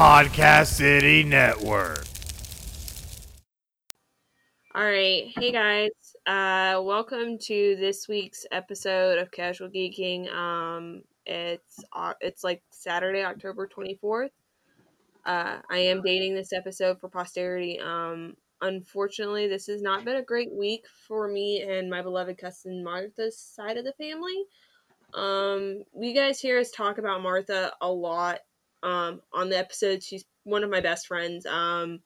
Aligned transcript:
Podcast 0.00 0.68
City 0.68 1.24
Network. 1.24 2.06
All 4.74 4.82
right. 4.82 5.24
Hey 5.36 5.52
guys. 5.52 5.90
Uh 6.24 6.80
welcome 6.82 7.36
to 7.40 7.76
this 7.78 8.08
week's 8.08 8.46
episode 8.50 9.18
of 9.18 9.30
Casual 9.30 9.68
Geeking. 9.68 10.32
Um 10.32 11.02
it's 11.26 11.84
uh, 11.92 12.14
it's 12.22 12.42
like 12.42 12.62
Saturday, 12.70 13.22
October 13.22 13.68
24th. 13.68 14.30
Uh 15.26 15.58
I 15.68 15.78
am 15.80 16.00
dating 16.00 16.34
this 16.34 16.54
episode 16.54 16.98
for 16.98 17.10
posterity. 17.10 17.78
Um 17.78 18.38
unfortunately, 18.62 19.48
this 19.48 19.66
has 19.66 19.82
not 19.82 20.06
been 20.06 20.16
a 20.16 20.22
great 20.22 20.50
week 20.50 20.86
for 21.06 21.28
me 21.28 21.60
and 21.60 21.90
my 21.90 22.00
beloved 22.00 22.38
cousin 22.38 22.82
Martha's 22.82 23.38
side 23.38 23.76
of 23.76 23.84
the 23.84 23.92
family. 23.92 24.46
Um 25.12 25.82
you 25.94 26.14
guys 26.14 26.40
hear 26.40 26.58
us 26.58 26.70
talk 26.70 26.96
about 26.96 27.22
Martha 27.22 27.74
a 27.82 27.92
lot 27.92 28.38
um 28.82 29.20
on 29.32 29.50
the 29.50 29.58
episode. 29.58 30.02
She's 30.02 30.24
one 30.44 30.64
of 30.64 30.70
my 30.70 30.80
best 30.80 31.06
friends. 31.06 31.46
Um 31.46 32.00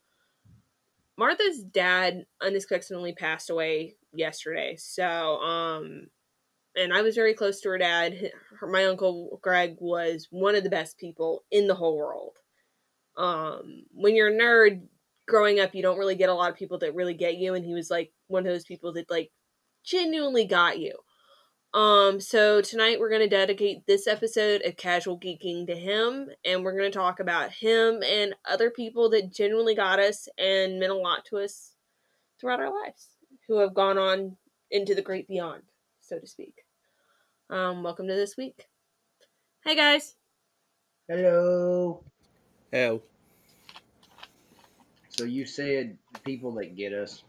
Martha's 1.16 1.62
dad 1.62 2.26
unexpectedly 2.42 3.12
passed 3.12 3.50
away 3.50 3.94
yesterday. 4.12 4.76
So, 4.76 5.04
um, 5.04 6.08
and 6.76 6.92
I 6.92 7.02
was 7.02 7.14
very 7.14 7.34
close 7.34 7.60
to 7.60 7.68
her 7.68 7.78
dad. 7.78 8.32
Her, 8.58 8.66
my 8.66 8.84
uncle 8.86 9.38
Greg 9.40 9.76
was 9.78 10.26
one 10.30 10.56
of 10.56 10.64
the 10.64 10.70
best 10.70 10.98
people 10.98 11.44
in 11.50 11.68
the 11.68 11.74
whole 11.74 11.96
world. 11.96 12.38
Um, 13.16 13.84
when 13.92 14.16
you're 14.16 14.34
a 14.34 14.36
nerd 14.36 14.82
growing 15.28 15.60
up, 15.60 15.74
you 15.74 15.82
don't 15.82 15.98
really 15.98 16.16
get 16.16 16.30
a 16.30 16.34
lot 16.34 16.50
of 16.50 16.56
people 16.56 16.78
that 16.78 16.96
really 16.96 17.14
get 17.14 17.36
you, 17.36 17.54
and 17.54 17.64
he 17.64 17.74
was 17.74 17.90
like 17.90 18.12
one 18.26 18.44
of 18.44 18.52
those 18.52 18.64
people 18.64 18.92
that 18.94 19.08
like 19.08 19.30
genuinely 19.84 20.46
got 20.46 20.80
you. 20.80 20.94
Um, 21.74 22.20
so 22.20 22.60
tonight 22.60 23.00
we're 23.00 23.08
going 23.08 23.28
to 23.28 23.28
dedicate 23.28 23.84
this 23.84 24.06
episode 24.06 24.62
of 24.62 24.76
Casual 24.76 25.18
Geeking 25.18 25.66
to 25.66 25.74
him, 25.74 26.28
and 26.44 26.62
we're 26.62 26.78
going 26.78 26.90
to 26.90 26.96
talk 26.96 27.18
about 27.18 27.50
him 27.50 28.00
and 28.06 28.32
other 28.48 28.70
people 28.70 29.10
that 29.10 29.32
genuinely 29.32 29.74
got 29.74 29.98
us 29.98 30.28
and 30.38 30.78
meant 30.78 30.92
a 30.92 30.96
lot 30.96 31.24
to 31.24 31.38
us 31.38 31.72
throughout 32.40 32.60
our 32.60 32.70
lives, 32.70 33.08
who 33.48 33.58
have 33.58 33.74
gone 33.74 33.98
on 33.98 34.36
into 34.70 34.94
the 34.94 35.02
great 35.02 35.26
beyond, 35.26 35.62
so 36.00 36.16
to 36.16 36.28
speak. 36.28 36.54
Um, 37.50 37.82
welcome 37.82 38.06
to 38.06 38.14
this 38.14 38.36
week. 38.36 38.68
Hey 39.64 39.74
guys. 39.74 40.14
Hello. 41.08 42.04
Hello. 42.70 43.02
So 45.08 45.24
you 45.24 45.44
said 45.44 45.98
people 46.24 46.52
that 46.52 46.76
get 46.76 46.92
us, 46.92 47.24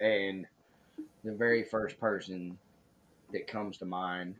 and 0.00 0.46
the 1.24 1.32
very 1.32 1.64
first 1.64 1.98
person 1.98 2.56
that 3.32 3.46
comes 3.46 3.78
to 3.78 3.86
mind 3.86 4.36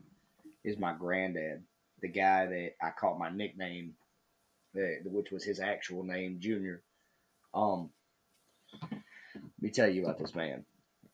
is 0.63 0.77
my 0.77 0.93
granddad, 0.93 1.63
the 2.01 2.07
guy 2.07 2.45
that 2.45 2.71
I 2.81 2.91
called 2.91 3.19
my 3.19 3.29
nickname, 3.29 3.95
which 4.73 5.31
was 5.31 5.43
his 5.43 5.59
actual 5.59 6.03
name, 6.03 6.37
Junior. 6.39 6.81
Um, 7.53 7.89
let 9.43 9.61
me 9.61 9.69
tell 9.71 9.89
you 9.89 10.03
about 10.03 10.19
this 10.19 10.35
man. 10.35 10.65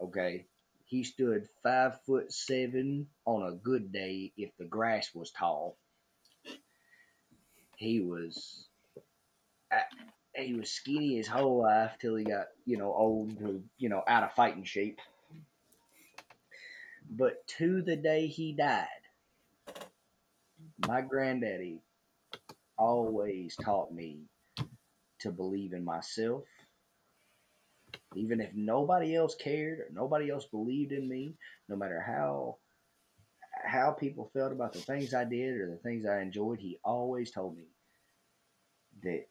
Okay, 0.02 0.46
he 0.86 1.04
stood 1.04 1.48
five 1.64 2.00
foot 2.06 2.32
seven 2.32 3.08
on 3.26 3.44
a 3.44 3.56
good 3.56 3.92
day 3.92 4.32
if 4.38 4.52
the 4.58 4.66
grass 4.66 5.10
was 5.14 5.32
tall. 5.32 5.78
He 7.76 8.00
was, 8.00 8.68
he 10.36 10.54
was 10.54 10.72
skinny 10.72 11.18
his 11.18 11.28
whole 11.28 11.62
life 11.62 11.98
till 12.00 12.16
he 12.16 12.24
got 12.24 12.48
you 12.66 12.78
know 12.78 12.94
old, 12.94 13.38
you 13.78 13.90
know 13.90 14.04
out 14.08 14.24
of 14.24 14.34
fighting 14.34 14.64
shape. 14.64 15.00
But 17.10 17.46
to 17.60 17.82
the 17.82 17.96
day 17.96 18.28
he 18.28 18.54
died, 18.54 18.88
my 20.88 21.02
granddaddy 21.02 21.82
always 22.78 23.56
taught 23.56 23.94
me 23.94 24.22
to 25.20 25.32
believe 25.32 25.74
in 25.74 25.84
myself. 25.84 26.44
Even 28.16 28.42
if 28.42 28.54
nobody 28.54 29.16
else 29.16 29.36
cared 29.36 29.80
or 29.80 29.88
nobody 29.92 30.30
else 30.30 30.46
believed 30.46 30.92
in 30.92 31.08
me, 31.08 31.36
no 31.70 31.76
matter 31.76 32.00
how 32.00 32.58
how 33.64 33.92
people 33.92 34.30
felt 34.34 34.52
about 34.52 34.74
the 34.74 34.80
things 34.80 35.14
I 35.14 35.26
did 35.26 35.58
or 35.58 35.70
the 35.70 35.78
things 35.78 36.06
I 36.06 36.22
enjoyed, 36.22 36.60
he 36.60 36.80
always 36.84 37.32
told 37.32 37.58
me 37.58 37.66
that 39.04 39.26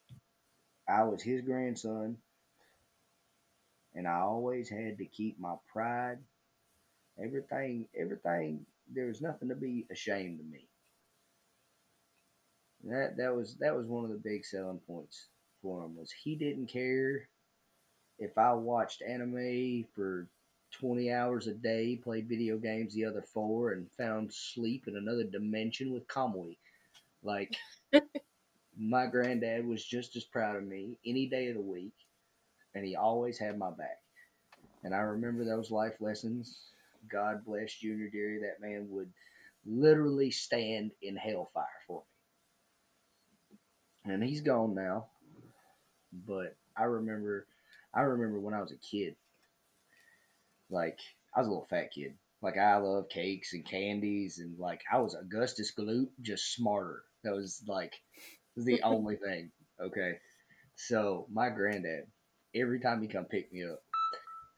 I 0.88 1.04
was 1.04 1.22
his 1.22 1.42
grandson 1.42 2.18
and 3.94 4.06
I 4.06 4.20
always 4.20 4.68
had 4.68 4.98
to 4.98 5.06
keep 5.06 5.38
my 5.38 5.54
pride 5.72 6.18
Everything, 7.22 7.88
everything. 7.98 8.66
There 8.92 9.06
was 9.06 9.20
nothing 9.20 9.48
to 9.48 9.54
be 9.54 9.86
ashamed 9.90 10.40
of 10.40 10.46
me. 10.46 10.68
That 12.84 13.16
that 13.16 13.34
was 13.34 13.56
that 13.56 13.76
was 13.76 13.86
one 13.86 14.04
of 14.04 14.10
the 14.10 14.16
big 14.16 14.44
selling 14.44 14.80
points 14.86 15.28
for 15.62 15.84
him 15.84 15.96
was 15.96 16.12
he 16.12 16.36
didn't 16.36 16.66
care 16.68 17.28
if 18.18 18.36
I 18.38 18.52
watched 18.52 19.02
anime 19.02 19.84
for 19.94 20.28
20 20.72 21.12
hours 21.12 21.46
a 21.46 21.54
day, 21.54 21.96
played 21.96 22.28
video 22.28 22.58
games 22.58 22.94
the 22.94 23.04
other 23.04 23.22
four, 23.22 23.72
and 23.72 23.90
found 23.92 24.32
sleep 24.32 24.88
in 24.88 24.96
another 24.96 25.24
dimension 25.24 25.92
with 25.92 26.06
Kamui. 26.08 26.56
Like, 27.22 27.56
my 28.78 29.06
granddad 29.06 29.66
was 29.66 29.84
just 29.84 30.16
as 30.16 30.24
proud 30.24 30.56
of 30.56 30.64
me 30.64 30.98
any 31.06 31.26
day 31.26 31.48
of 31.48 31.56
the 31.56 31.62
week, 31.62 31.94
and 32.74 32.84
he 32.84 32.96
always 32.96 33.38
had 33.38 33.58
my 33.58 33.70
back. 33.70 34.00
And 34.84 34.94
I 34.94 34.98
remember 34.98 35.44
those 35.44 35.70
life 35.70 35.94
lessons 36.00 36.58
God 37.10 37.44
bless 37.44 37.74
Junior 37.74 38.08
Deary. 38.08 38.40
That 38.40 38.60
man 38.60 38.88
would 38.90 39.10
literally 39.64 40.30
stand 40.30 40.92
in 41.02 41.16
hellfire 41.16 41.66
for 41.86 42.02
me. 44.04 44.12
And 44.12 44.22
he's 44.22 44.40
gone 44.40 44.74
now. 44.74 45.06
But 46.26 46.56
I 46.76 46.84
remember 46.84 47.46
I 47.92 48.02
remember 48.02 48.38
when 48.40 48.54
I 48.54 48.60
was 48.60 48.72
a 48.72 48.76
kid. 48.76 49.16
Like 50.70 50.98
I 51.34 51.40
was 51.40 51.48
a 51.48 51.50
little 51.50 51.66
fat 51.68 51.92
kid. 51.92 52.14
Like 52.42 52.58
I 52.58 52.76
love 52.76 53.08
cakes 53.08 53.52
and 53.54 53.64
candies 53.64 54.38
and 54.38 54.58
like 54.58 54.82
I 54.92 54.98
was 55.00 55.14
Augustus 55.14 55.72
Gloop, 55.76 56.08
just 56.20 56.54
smarter. 56.54 57.02
That 57.24 57.34
was 57.34 57.62
like 57.66 57.94
the 58.56 58.82
only 58.84 59.16
thing. 59.16 59.50
Okay. 59.80 60.18
So 60.76 61.26
my 61.32 61.48
granddad, 61.48 62.06
every 62.54 62.80
time 62.80 63.02
he 63.02 63.08
come 63.08 63.24
pick 63.24 63.52
me 63.52 63.64
up, 63.64 63.82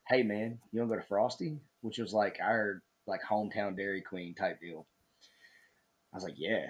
hey 0.09 0.23
man, 0.23 0.59
you 0.71 0.79
wanna 0.79 0.95
go 0.95 0.99
to 0.99 1.07
Frosty? 1.07 1.59
which 1.81 1.97
was 1.97 2.13
like 2.13 2.37
our 2.41 2.81
like 3.07 3.21
hometown 3.23 3.75
Dairy 3.75 4.01
Queen 4.01 4.35
type 4.35 4.59
deal. 4.59 4.85
I 6.13 6.17
was 6.17 6.23
like, 6.23 6.35
yeah. 6.37 6.67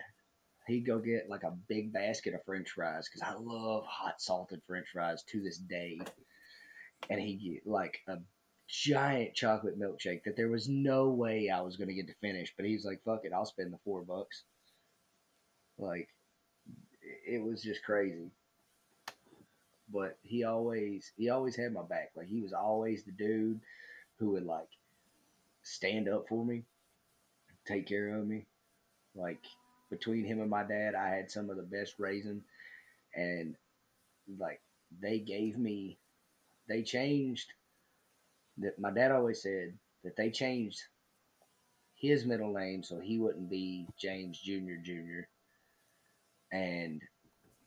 He'd 0.67 0.85
go 0.85 0.99
get 0.99 1.29
like 1.29 1.43
a 1.43 1.57
big 1.67 1.91
basket 1.91 2.35
of 2.35 2.43
French 2.45 2.69
fries 2.69 3.09
because 3.09 3.27
I 3.27 3.33
love 3.39 3.85
hot 3.85 4.21
salted 4.21 4.61
French 4.67 4.87
fries 4.93 5.23
to 5.31 5.41
this 5.41 5.57
day. 5.57 5.99
And 7.09 7.19
he'd 7.19 7.41
get 7.41 7.65
like 7.65 7.99
a 8.07 8.17
giant 8.67 9.33
chocolate 9.33 9.79
milkshake 9.79 10.23
that 10.25 10.37
there 10.37 10.49
was 10.49 10.69
no 10.69 11.09
way 11.09 11.49
I 11.49 11.61
was 11.61 11.75
gonna 11.75 11.93
get 11.93 12.07
to 12.07 12.13
finish. 12.21 12.53
But 12.55 12.65
he's 12.65 12.85
like, 12.85 13.01
fuck 13.03 13.21
it, 13.23 13.33
I'll 13.33 13.45
spend 13.45 13.73
the 13.73 13.79
four 13.83 14.03
bucks. 14.03 14.43
Like, 15.79 16.09
it 17.25 17.41
was 17.41 17.63
just 17.63 17.83
crazy. 17.83 18.29
But 19.91 20.17
he 20.23 20.43
always 20.43 21.11
he 21.17 21.29
always 21.29 21.55
had 21.55 21.73
my 21.73 21.83
back. 21.83 22.11
Like 22.15 22.27
he 22.27 22.41
was 22.41 22.53
always 22.53 23.03
the 23.03 23.11
dude 23.11 23.59
who 24.17 24.31
would 24.31 24.45
like 24.45 24.67
stand 25.63 26.07
up 26.07 26.27
for 26.27 26.45
me, 26.45 26.63
take 27.65 27.87
care 27.87 28.15
of 28.15 28.27
me. 28.27 28.45
Like 29.15 29.39
between 29.89 30.25
him 30.25 30.41
and 30.41 30.49
my 30.49 30.63
dad, 30.63 30.95
I 30.95 31.09
had 31.09 31.31
some 31.31 31.49
of 31.49 31.57
the 31.57 31.63
best 31.63 31.95
raising, 31.97 32.43
and 33.15 33.55
like 34.37 34.61
they 35.01 35.19
gave 35.19 35.57
me, 35.57 35.97
they 36.67 36.83
changed. 36.83 37.53
That 38.57 38.77
my 38.77 38.91
dad 38.91 39.11
always 39.11 39.41
said 39.41 39.73
that 40.03 40.17
they 40.17 40.29
changed 40.29 40.81
his 41.95 42.25
middle 42.25 42.53
name 42.53 42.83
so 42.83 42.99
he 42.99 43.19
wouldn't 43.19 43.49
be 43.49 43.87
James 43.97 44.39
Junior 44.39 44.77
Junior, 44.77 45.27
and 46.51 47.01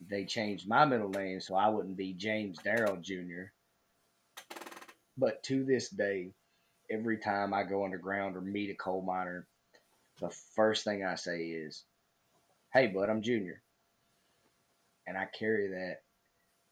they 0.08 0.24
changed 0.24 0.68
my 0.68 0.84
middle 0.84 1.08
name 1.08 1.40
so 1.40 1.54
I 1.54 1.68
wouldn't 1.68 1.96
be 1.96 2.12
James 2.14 2.58
Darrell 2.60 2.96
Junior. 2.96 3.52
But 5.16 5.42
to 5.44 5.64
this 5.64 5.88
day, 5.90 6.32
every 6.90 7.18
time 7.18 7.52
I 7.52 7.64
go 7.64 7.84
underground 7.84 8.36
or 8.36 8.40
meet 8.40 8.70
a 8.70 8.74
coal 8.74 9.02
miner, 9.02 9.46
the 10.20 10.30
first 10.54 10.84
thing 10.84 11.04
I 11.04 11.16
say 11.16 11.40
is, 11.44 11.84
Hey, 12.72 12.86
bud, 12.86 13.10
I'm 13.10 13.22
Junior. 13.22 13.62
And 15.06 15.18
I 15.18 15.26
carry 15.26 15.68
that 15.68 15.98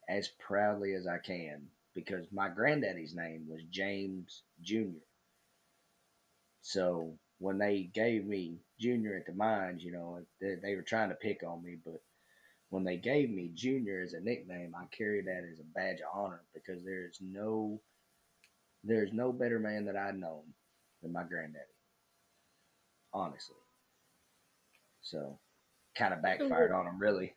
as 0.09 0.29
proudly 0.39 0.93
as 0.93 1.07
I 1.07 1.17
can 1.19 1.67
because 1.93 2.25
my 2.31 2.49
granddaddy's 2.49 3.15
name 3.15 3.47
was 3.47 3.61
James 3.69 4.43
Jr. 4.61 4.99
So 6.61 7.17
when 7.39 7.57
they 7.57 7.89
gave 7.93 8.25
me 8.25 8.59
Junior 8.79 9.15
at 9.15 9.25
the 9.25 9.33
mines, 9.33 9.83
you 9.83 9.91
know, 9.91 10.21
they, 10.39 10.55
they 10.61 10.75
were 10.75 10.81
trying 10.83 11.09
to 11.09 11.15
pick 11.15 11.41
on 11.43 11.63
me, 11.63 11.77
but 11.83 12.01
when 12.71 12.85
they 12.85 12.95
gave 12.97 13.29
me 13.29 13.51
Junior 13.53 14.01
as 14.01 14.13
a 14.13 14.19
nickname, 14.21 14.73
I 14.75 14.85
carry 14.95 15.21
that 15.21 15.43
as 15.51 15.59
a 15.59 15.63
badge 15.75 15.99
of 15.99 16.17
honor 16.17 16.41
because 16.53 16.83
there 16.83 17.05
is 17.05 17.19
no 17.21 17.79
there's 18.83 19.13
no 19.13 19.31
better 19.31 19.59
man 19.59 19.85
that 19.85 19.95
I've 19.95 20.15
known 20.15 20.41
than 21.03 21.11
my 21.11 21.23
granddaddy. 21.23 21.65
Honestly. 23.13 23.57
So 25.01 25.37
kind 25.95 26.13
of 26.13 26.23
backfired 26.23 26.71
on 26.71 26.87
him 26.87 26.97
really. 26.97 27.35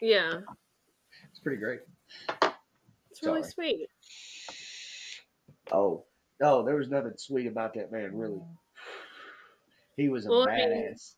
Yeah. 0.00 0.40
It's 1.30 1.40
pretty 1.40 1.58
great. 1.58 1.80
It's 3.10 3.22
really 3.22 3.42
Sorry. 3.42 3.52
sweet. 3.52 3.88
Oh, 5.72 6.04
oh, 6.42 6.62
there 6.64 6.76
was 6.76 6.90
nothing 6.90 7.14
sweet 7.16 7.46
about 7.46 7.72
that 7.74 7.90
man. 7.90 8.14
Really, 8.14 8.34
mm. 8.34 8.56
he 9.96 10.10
was 10.10 10.26
a 10.26 10.28
Well, 10.28 10.48
I 10.48 10.56
mean- 10.56 10.68
badass. 10.68 11.14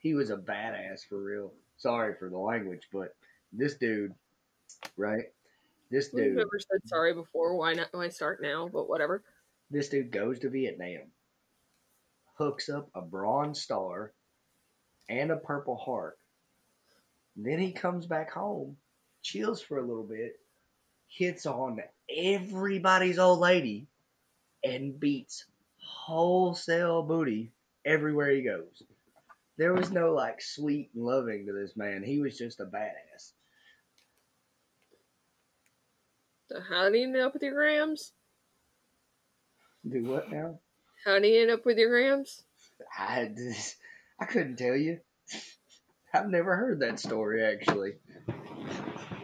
He 0.00 0.14
was 0.14 0.30
a 0.30 0.36
badass 0.36 1.00
for 1.08 1.20
real. 1.22 1.52
Sorry 1.78 2.14
for 2.18 2.28
the 2.28 2.38
language, 2.38 2.88
but 2.92 3.14
this 3.52 3.76
dude, 3.76 4.14
right? 4.96 5.24
This 5.90 6.10
We've 6.12 6.24
dude, 6.24 6.36
never 6.36 6.58
said 6.58 6.80
sorry 6.86 7.14
before. 7.14 7.56
Why 7.56 7.72
not? 7.72 7.88
Why 7.92 8.08
start 8.10 8.42
now? 8.42 8.68
But 8.68 8.88
whatever. 8.88 9.22
this 9.70 9.88
dude 9.88 10.10
goes 10.10 10.38
to 10.40 10.50
Vietnam, 10.50 11.12
hooks 12.34 12.68
up 12.68 12.90
a 12.94 13.00
bronze 13.00 13.60
star 13.60 14.12
and 15.08 15.30
a 15.30 15.36
purple 15.36 15.76
heart. 15.76 16.18
Then 17.36 17.58
he 17.58 17.72
comes 17.72 18.06
back 18.06 18.32
home, 18.32 18.76
chills 19.22 19.62
for 19.62 19.78
a 19.78 19.86
little 19.86 20.02
bit, 20.02 20.40
hits 21.06 21.46
on 21.46 21.80
everybody's 22.14 23.18
old 23.18 23.38
lady, 23.38 23.86
and 24.64 24.98
beats 24.98 25.44
wholesale 25.78 27.02
booty 27.02 27.52
everywhere 27.84 28.30
he 28.30 28.42
goes. 28.42 28.82
There 29.58 29.74
was 29.74 29.90
no 29.90 30.14
like 30.14 30.40
sweet 30.40 30.90
and 30.94 31.04
loving 31.04 31.46
to 31.46 31.52
this 31.52 31.76
man. 31.76 32.04
He 32.04 32.20
was 32.20 32.38
just 32.38 32.60
a 32.60 32.64
badass. 32.64 33.32
So 36.46 36.60
how 36.60 36.88
did 36.88 36.98
you 36.98 37.08
end 37.08 37.16
up 37.16 37.34
with 37.34 37.42
your 37.42 37.54
grams? 37.54 38.12
Do 39.86 40.04
what 40.04 40.30
now? 40.30 40.60
How 41.04 41.18
did 41.18 41.28
you 41.28 41.42
end 41.42 41.50
up 41.50 41.66
with 41.66 41.76
your 41.76 41.90
grams? 41.90 42.42
I 42.96 43.30
I 44.20 44.24
couldn't 44.26 44.56
tell 44.56 44.76
you. 44.76 45.00
I've 46.14 46.28
never 46.28 46.56
heard 46.56 46.80
that 46.80 47.00
story 47.00 47.44
actually. 47.44 47.94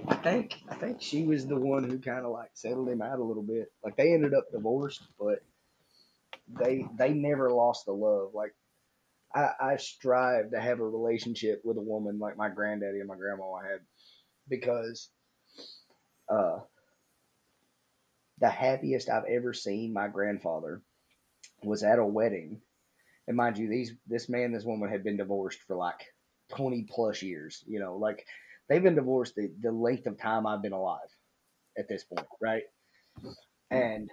I 0.08 0.16
think 0.16 0.56
I 0.68 0.74
think 0.74 1.00
she 1.00 1.24
was 1.24 1.46
the 1.46 1.56
one 1.56 1.84
who 1.84 1.98
kind 2.00 2.26
of 2.26 2.32
like 2.32 2.50
settled 2.54 2.88
him 2.88 3.02
out 3.02 3.20
a 3.20 3.24
little 3.24 3.42
bit. 3.42 3.70
Like 3.84 3.96
they 3.96 4.12
ended 4.12 4.34
up 4.34 4.50
divorced, 4.50 5.02
but 5.18 5.44
they 6.48 6.84
they 6.98 7.10
never 7.10 7.50
lost 7.50 7.86
the 7.86 7.92
love. 7.92 8.34
Like 8.34 8.54
I, 9.34 9.50
I 9.60 9.76
strive 9.76 10.50
to 10.52 10.60
have 10.60 10.80
a 10.80 10.88
relationship 10.88 11.62
with 11.64 11.76
a 11.78 11.82
woman 11.82 12.18
like 12.18 12.36
my 12.36 12.48
granddaddy 12.48 13.00
and 13.00 13.08
my 13.08 13.16
grandma 13.16 13.52
I 13.54 13.64
had 13.68 13.80
because 14.48 15.10
uh 16.28 16.58
the 18.38 18.48
happiest 18.48 19.08
I've 19.08 19.24
ever 19.24 19.52
seen 19.52 19.92
my 19.92 20.08
grandfather 20.08 20.82
was 21.64 21.82
at 21.82 21.98
a 21.98 22.06
wedding 22.06 22.62
and 23.28 23.36
mind 23.36 23.58
you, 23.58 23.68
these 23.68 23.92
this 24.06 24.28
man, 24.28 24.52
this 24.52 24.64
woman 24.64 24.90
had 24.90 25.04
been 25.04 25.16
divorced 25.16 25.60
for 25.66 25.76
like 25.76 26.00
twenty 26.50 26.86
plus 26.90 27.22
years. 27.22 27.64
You 27.66 27.80
know, 27.80 27.96
like 27.96 28.26
they've 28.68 28.82
been 28.82 28.96
divorced 28.96 29.34
the, 29.36 29.52
the 29.62 29.72
length 29.72 30.06
of 30.06 30.18
time 30.18 30.46
I've 30.46 30.62
been 30.62 30.72
alive 30.72 31.08
at 31.78 31.88
this 31.88 32.04
point, 32.04 32.26
right? 32.40 32.64
And 33.70 34.10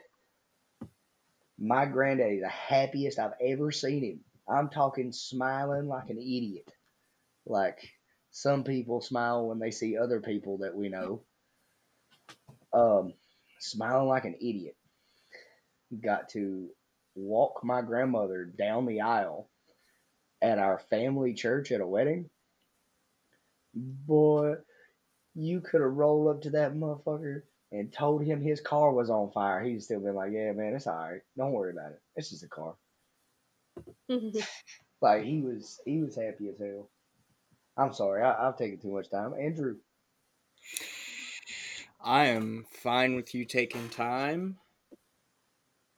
my 1.58 1.86
granddaddy, 1.86 2.40
the 2.42 2.50
happiest 2.50 3.20
I've 3.20 3.34
ever 3.42 3.72
seen 3.72 4.04
him. 4.04 4.24
I'm 4.52 4.70
talking 4.70 5.12
smiling 5.12 5.88
like 5.88 6.10
an 6.10 6.18
idiot. 6.18 6.72
Like 7.46 7.80
some 8.32 8.64
people 8.64 9.02
smile 9.02 9.48
when 9.48 9.60
they 9.60 9.72
see 9.72 9.98
other 9.98 10.20
people 10.20 10.60
that 10.60 10.76
we 10.76 10.90
know. 10.90 11.24
Um, 12.74 13.14
smiling 13.60 14.08
like 14.08 14.26
an 14.26 14.36
idiot. 14.36 14.76
Got 16.04 16.30
to 16.30 16.70
walk 17.16 17.62
my 17.64 17.82
grandmother 17.82 18.46
down 18.46 18.86
the 18.86 19.02
aisle 19.02 19.50
at 20.42 20.60
our 20.60 20.80
family 20.90 21.34
church 21.34 21.72
at 21.72 21.82
a 21.82 21.88
wedding, 21.88 22.30
boy, 23.74 24.56
you 25.36 25.62
could 25.62 25.82
have 25.82 25.94
rolled 25.94 26.28
up 26.36 26.42
to 26.44 26.50
that 26.52 26.74
motherfucker 26.74 27.44
and 27.72 27.94
told 27.94 28.24
him 28.24 28.42
his 28.42 28.60
car 28.60 28.92
was 28.92 29.10
on 29.10 29.32
fire. 29.32 29.64
He'd 29.64 29.84
still 29.84 30.02
been 30.02 30.16
like, 30.16 30.32
"Yeah, 30.34 30.52
man, 30.52 30.74
it's 30.76 30.88
all 30.88 30.96
right. 30.96 31.22
Don't 31.38 31.54
worry 31.54 31.72
about 31.72 31.94
it. 31.94 32.02
It's 32.16 32.30
just 32.30 32.44
a 32.44 32.48
car." 32.48 32.76
Like 35.02 35.24
he 35.24 35.42
was, 35.42 35.80
he 35.84 36.00
was 36.00 36.16
happy 36.16 36.50
as 36.50 36.60
hell. 36.60 36.92
I'm 37.76 37.92
sorry, 37.92 38.22
I, 38.22 38.48
I've 38.48 38.58
taken 38.58 38.80
too 38.80 38.92
much 38.94 39.10
time. 39.10 39.34
Andrew, 39.34 39.78
I 42.00 42.28
am 42.28 42.66
fine 42.70 43.16
with 43.16 43.34
you 43.34 43.46
taking 43.46 43.90
time. 43.90 44.60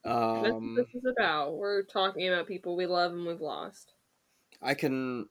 That's 0.04 0.54
Um, 0.54 0.76
what 0.76 0.88
this 0.88 1.04
is 1.04 1.06
about. 1.18 1.56
We're 1.58 1.84
talking 1.84 2.28
about 2.28 2.48
people 2.48 2.76
we 2.76 2.86
love 2.86 3.12
and 3.12 3.26
we've 3.26 3.42
lost. 3.42 3.94
I 4.62 4.74
can, 4.74 5.28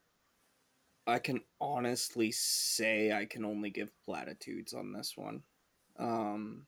I 1.06 1.18
can 1.18 1.40
honestly 1.60 2.30
say 2.32 3.12
I 3.12 3.24
can 3.24 3.44
only 3.44 3.70
give 3.70 3.90
platitudes 4.04 4.74
on 4.74 4.92
this 4.92 5.16
one. 5.16 5.44
Um, 5.98 6.66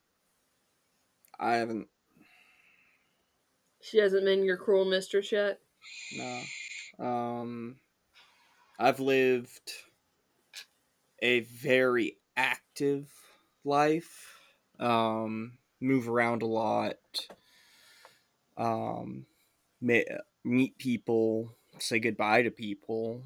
I 1.38 1.56
haven't. 1.56 1.88
She 3.82 3.98
hasn't 3.98 4.24
been 4.24 4.44
your 4.44 4.56
cruel 4.56 4.86
mistress 4.86 5.30
yet. 5.30 5.60
No. 6.16 6.42
Um, 6.98 7.76
I've 8.78 9.00
lived 9.00 9.72
a 11.22 11.40
very 11.40 12.16
active 12.36 13.10
life. 13.64 14.38
Um, 14.78 15.58
move 15.80 16.08
around 16.08 16.42
a 16.42 16.46
lot. 16.46 16.96
Um, 18.56 19.26
me- 19.80 20.06
meet 20.44 20.78
people, 20.78 21.56
say 21.78 21.98
goodbye 22.00 22.42
to 22.42 22.50
people. 22.50 23.24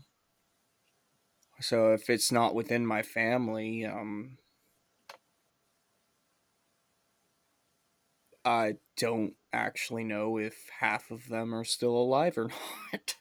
So 1.61 1.93
if 1.93 2.09
it's 2.11 2.33
not 2.33 2.55
within 2.55 2.85
my 2.87 3.03
family, 3.03 3.85
um, 3.85 4.39
I 8.49 8.79
don't 8.97 9.37
actually 9.53 10.05
know 10.05 10.39
if 10.39 10.71
half 10.81 11.11
of 11.11 11.29
them 11.29 11.55
are 11.55 11.65
still 11.65 11.97
alive 11.97 12.39
or 12.39 12.49
not. 12.93 13.17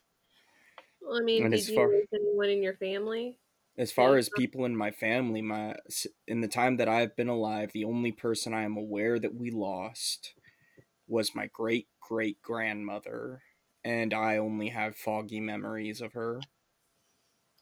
Well, 1.02 1.18
I 1.20 1.22
mean, 1.24 1.46
And 1.46 1.54
did 1.54 1.68
you 1.68 1.82
far- 1.82 1.90
lose 1.90 2.08
anyone 2.14 2.50
in 2.50 2.62
your 2.62 2.76
family? 2.78 3.40
As 3.78 3.94
far 3.94 4.16
Yeah. 4.16 4.18
as 4.18 4.28
people 4.30 4.66
in 4.66 4.76
my 4.76 4.92
family, 4.92 5.42
my 5.42 5.78
in 6.28 6.42
the 6.42 6.48
time 6.50 6.76
that 6.78 6.90
I've 6.90 7.16
been 7.16 7.30
alive, 7.30 7.72
the 7.72 7.86
only 7.86 8.12
person 8.12 8.54
I 8.54 8.64
am 8.64 8.76
aware 8.76 9.18
that 9.20 9.36
we 9.36 9.52
lost 9.52 10.36
was 11.08 11.36
my 11.36 11.48
great 11.48 11.90
great 12.00 12.42
grandmother, 12.42 13.44
and 13.84 14.14
I 14.14 14.38
only 14.38 14.70
have 14.70 14.98
foggy 14.98 15.42
memories 15.42 16.02
of 16.02 16.14
her. 16.14 16.42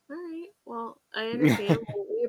All 0.09 0.15
right. 0.15 0.49
Well, 0.65 1.01
I 1.13 1.27
understand. 1.31 1.85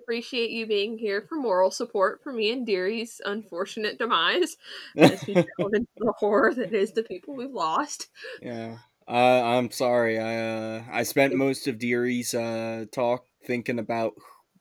Appreciate 0.06 0.50
you 0.50 0.66
being 0.66 0.96
here 0.96 1.20
for 1.20 1.34
moral 1.34 1.72
support 1.72 2.22
for 2.22 2.32
me 2.32 2.52
and 2.52 2.64
Deary's 2.64 3.20
unfortunate 3.24 3.98
demise 3.98 4.56
as 4.96 5.26
we 5.26 5.34
delve 5.34 5.74
into 5.74 5.88
the 5.96 6.12
horror 6.16 6.54
that 6.54 6.72
is 6.72 6.92
the 6.92 7.02
people 7.02 7.34
we've 7.34 7.50
lost. 7.50 8.06
yeah, 8.40 8.78
uh, 9.08 9.42
I'm 9.42 9.72
sorry. 9.72 10.20
I 10.20 10.36
uh, 10.36 10.82
I 10.92 11.02
spent 11.02 11.34
most 11.34 11.66
of 11.66 11.80
Deary's 11.80 12.34
uh, 12.34 12.84
talk 12.92 13.24
thinking 13.44 13.80
about 13.80 14.14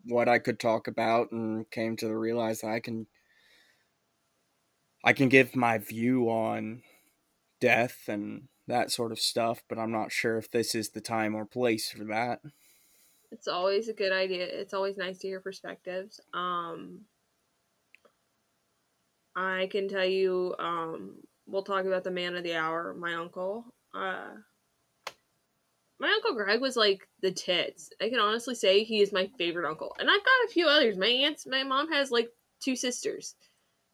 what 0.05 0.27
I 0.27 0.39
could 0.39 0.59
talk 0.59 0.87
about, 0.87 1.31
and 1.31 1.69
came 1.69 1.95
to 1.97 2.07
the 2.07 2.17
realize 2.17 2.61
that 2.61 2.71
I 2.71 2.79
can 2.79 3.05
I 5.03 5.13
can 5.13 5.29
give 5.29 5.55
my 5.55 5.77
view 5.77 6.27
on 6.27 6.81
death 7.61 8.05
and 8.07 8.47
that 8.67 8.91
sort 8.91 9.11
of 9.11 9.19
stuff, 9.19 9.61
but 9.69 9.77
I'm 9.77 9.91
not 9.91 10.11
sure 10.11 10.39
if 10.39 10.49
this 10.49 10.73
is 10.73 10.89
the 10.89 11.01
time 11.01 11.35
or 11.35 11.45
place 11.45 11.91
for 11.91 12.03
that. 12.05 12.41
It's 13.31 13.47
always 13.47 13.89
a 13.89 13.93
good 13.93 14.11
idea. 14.11 14.45
It's 14.45 14.73
always 14.73 14.97
nice 14.97 15.19
to 15.19 15.27
hear 15.27 15.39
perspectives. 15.39 16.19
Um, 16.33 17.01
I 19.35 19.67
can 19.71 19.89
tell 19.89 20.05
you, 20.05 20.55
um, 20.59 21.15
we'll 21.45 21.63
talk 21.63 21.85
about 21.85 22.03
the 22.03 22.11
man 22.11 22.35
of 22.35 22.43
the 22.43 22.55
hour, 22.55 22.93
my 22.93 23.15
uncle. 23.15 23.65
Uh, 23.93 24.29
my 25.99 26.09
uncle 26.09 26.35
Greg 26.35 26.61
was 26.61 26.75
like 26.75 27.07
the 27.21 27.31
tits. 27.31 27.89
I 28.01 28.09
can 28.09 28.19
honestly 28.19 28.55
say 28.55 28.83
he 28.83 29.01
is 29.01 29.13
my 29.13 29.29
favorite 29.37 29.69
uncle, 29.69 29.95
and 29.99 30.09
I've 30.09 30.19
got 30.19 30.45
a 30.49 30.53
few 30.53 30.67
others. 30.67 30.97
My 30.97 31.07
aunts, 31.07 31.45
my 31.45 31.63
mom 31.63 31.91
has 31.91 32.11
like 32.11 32.29
two 32.61 32.75
sisters. 32.75 33.35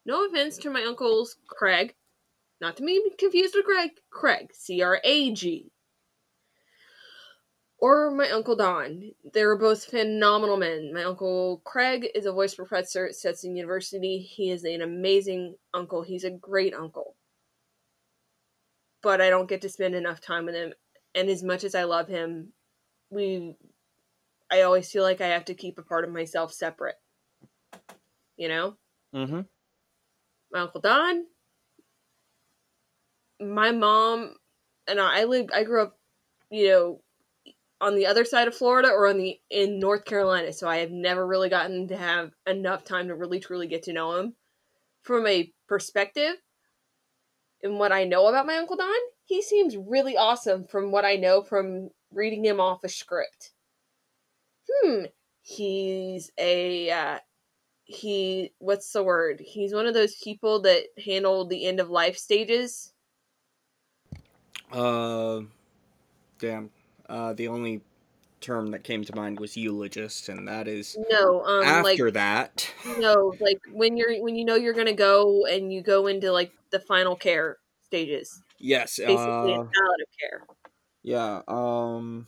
No 0.05 0.25
offense 0.25 0.57
to 0.59 0.69
my 0.69 0.83
uncles 0.83 1.35
Craig, 1.47 1.93
not 2.59 2.77
to 2.77 2.83
be 2.83 3.01
confused 3.17 3.55
with 3.55 3.65
Greg. 3.65 3.91
Craig, 4.09 4.51
C 4.53 4.81
R 4.81 4.99
A 5.03 5.31
G 5.33 5.71
or 7.81 8.11
my 8.11 8.29
uncle 8.29 8.55
Don. 8.55 9.11
They 9.33 9.43
were 9.43 9.57
both 9.57 9.85
phenomenal 9.85 10.55
men. 10.55 10.93
My 10.93 11.03
uncle 11.03 11.61
Craig 11.65 12.07
is 12.13 12.27
a 12.27 12.31
voice 12.31 12.53
professor 12.53 13.07
at 13.07 13.15
Stetson 13.15 13.55
University. 13.55 14.19
He 14.19 14.51
is 14.51 14.63
an 14.63 14.81
amazing 14.81 15.55
uncle. 15.73 16.03
He's 16.03 16.23
a 16.23 16.29
great 16.29 16.75
uncle. 16.75 17.15
But 19.01 19.19
I 19.19 19.31
don't 19.31 19.49
get 19.49 19.61
to 19.61 19.69
spend 19.69 19.95
enough 19.95 20.21
time 20.21 20.45
with 20.45 20.53
him. 20.53 20.73
And 21.15 21.27
as 21.27 21.43
much 21.43 21.63
as 21.63 21.73
I 21.73 21.83
love 21.83 22.07
him, 22.07 22.53
we 23.09 23.55
I 24.51 24.61
always 24.61 24.91
feel 24.91 25.03
like 25.03 25.19
I 25.21 25.27
have 25.27 25.45
to 25.45 25.55
keep 25.55 25.79
a 25.79 25.83
part 25.83 26.05
of 26.05 26.11
myself 26.11 26.53
separate. 26.53 26.95
You 28.37 28.47
know? 28.47 28.77
Mm-hmm. 29.13 29.41
my 30.53 30.59
uncle 30.61 30.79
Don, 30.79 31.25
my 33.41 33.71
mom, 33.71 34.35
and 34.87 35.01
I 35.01 35.25
lived. 35.25 35.51
I 35.53 35.65
grew 35.65 35.81
up, 35.81 35.97
you 36.49 36.69
know, 36.69 37.01
on 37.81 37.95
the 37.95 38.05
other 38.05 38.23
side 38.23 38.47
of 38.47 38.55
Florida 38.55 38.89
or 38.89 39.07
on 39.07 39.17
the 39.17 39.39
in 39.49 39.79
North 39.79 40.05
Carolina, 40.05 40.53
so 40.53 40.69
I 40.69 40.77
have 40.77 40.91
never 40.91 41.25
really 41.25 41.49
gotten 41.49 41.87
to 41.87 41.97
have 41.97 42.31
enough 42.45 42.83
time 42.85 43.07
to 43.07 43.15
really 43.15 43.39
truly 43.39 43.67
get 43.67 43.83
to 43.83 43.93
know 43.93 44.15
him. 44.17 44.35
From 45.01 45.25
a 45.25 45.51
perspective 45.67 46.35
and 47.63 47.79
what 47.79 47.91
I 47.91 48.03
know 48.03 48.27
about 48.27 48.45
my 48.45 48.57
Uncle 48.57 48.77
Don, 48.77 48.93
he 49.25 49.41
seems 49.41 49.75
really 49.75 50.15
awesome 50.15 50.65
from 50.65 50.91
what 50.91 51.05
I 51.05 51.15
know 51.15 51.41
from 51.41 51.89
reading 52.13 52.45
him 52.45 52.59
off 52.59 52.83
a 52.83 52.89
script. 52.89 53.51
Hmm, 54.69 55.05
he's 55.41 56.31
a 56.37 56.91
uh, 56.91 57.19
he 57.85 58.53
what's 58.59 58.91
the 58.93 59.03
word? 59.03 59.41
He's 59.43 59.73
one 59.73 59.87
of 59.87 59.95
those 59.95 60.15
people 60.15 60.61
that 60.61 60.83
handle 61.03 61.45
the 61.45 61.65
end 61.65 61.79
of 61.79 61.89
life 61.89 62.15
stages. 62.15 62.93
Uh, 64.71 65.41
damn. 66.37 66.69
Uh, 67.11 67.33
the 67.33 67.47
only 67.49 67.81
term 68.39 68.71
that 68.71 68.83
came 68.83 69.03
to 69.03 69.15
mind 69.15 69.39
was 69.39 69.57
eulogist, 69.57 70.29
and 70.29 70.47
that 70.47 70.67
is 70.67 70.97
No, 71.09 71.43
um 71.45 71.63
after 71.63 72.05
like 72.05 72.13
that. 72.13 72.73
no, 72.99 73.35
like 73.39 73.59
when 73.73 73.97
you're 73.97 74.17
when 74.21 74.35
you 74.35 74.45
know 74.45 74.55
you're 74.55 74.73
gonna 74.73 74.93
go 74.93 75.45
and 75.45 75.71
you 75.73 75.81
go 75.83 76.07
into 76.07 76.31
like 76.31 76.51
the 76.71 76.79
final 76.79 77.15
care 77.15 77.57
stages. 77.83 78.41
Yes. 78.59 78.97
Basically 78.97 79.53
Uh, 79.53 79.61
a 79.61 79.69
palliative 79.69 80.07
care. 80.19 80.47
yeah. 81.03 81.41
Um. 81.47 82.27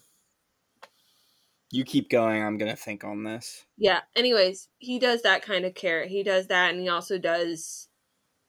You 1.71 1.83
keep 1.83 2.09
going. 2.09 2.43
I'm 2.43 2.57
gonna 2.59 2.75
think 2.75 3.03
on 3.03 3.23
this. 3.23 3.65
Yeah. 3.77 4.01
Anyways, 4.15 4.67
he 4.77 4.99
does 4.99 5.23
that 5.23 5.41
kind 5.41 5.65
of 5.65 5.73
care. 5.73 6.05
He 6.05 6.21
does 6.21 6.47
that 6.47 6.71
and 6.71 6.81
he 6.81 6.89
also 6.89 7.17
does 7.17 7.87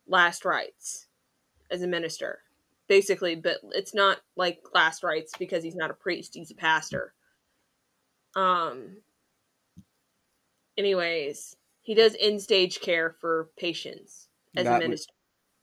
last 0.07 0.45
rites 0.45 1.07
as 1.71 1.81
a 1.83 1.87
minister. 1.87 2.41
Basically, 2.89 3.35
but 3.35 3.59
it's 3.71 3.95
not 3.95 4.19
like 4.37 4.59
last 4.75 5.03
rites 5.03 5.33
because 5.39 5.65
he's 5.65 5.75
not 5.77 5.91
a 5.91 5.95
priest, 5.95 6.35
he's 6.35 6.51
a 6.51 6.55
pastor. 6.55 7.15
Um 8.37 8.99
anyways, 10.77 11.57
he 11.83 11.95
does 11.95 12.17
end 12.19 12.43
stage 12.43 12.81
care 12.81 13.15
for 13.21 13.51
patients 13.57 14.29
as 14.57 14.65
That 14.65 14.71
a 14.71 14.73
would- 14.75 14.83
minister. 14.85 15.13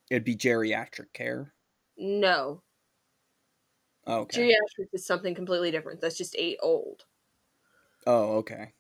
It'd 0.09 0.23
be 0.25 0.35
geriatric 0.35 1.13
care. 1.13 1.53
No. 1.97 2.63
Oh, 4.07 4.21
okay. 4.21 4.41
Geriatric 4.49 4.87
is 4.93 5.05
something 5.05 5.35
completely 5.35 5.71
different. 5.71 6.01
That's 6.01 6.17
just 6.17 6.35
eight 6.37 6.57
old. 6.61 7.05
oh, 8.07 8.37
okay. 8.37 8.73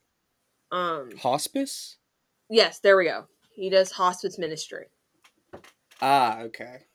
Um 0.71 1.11
Hospice. 1.17 1.97
yes, 2.49 2.79
there 2.79 2.97
we 2.97 3.05
go. 3.05 3.27
He 3.53 3.69
does 3.69 3.91
hospice 3.91 4.37
ministry. 4.39 4.87
Ah, 6.01 6.39
okay. 6.43 6.85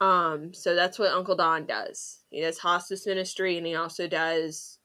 Um, 0.00 0.54
so 0.54 0.74
that's 0.74 0.98
what 0.98 1.12
Uncle 1.12 1.36
Don 1.36 1.66
does. 1.66 2.20
He 2.30 2.40
does 2.40 2.58
hospice 2.58 3.06
ministry, 3.06 3.58
and 3.58 3.66
he 3.66 3.74
also 3.74 4.08
does 4.08 4.78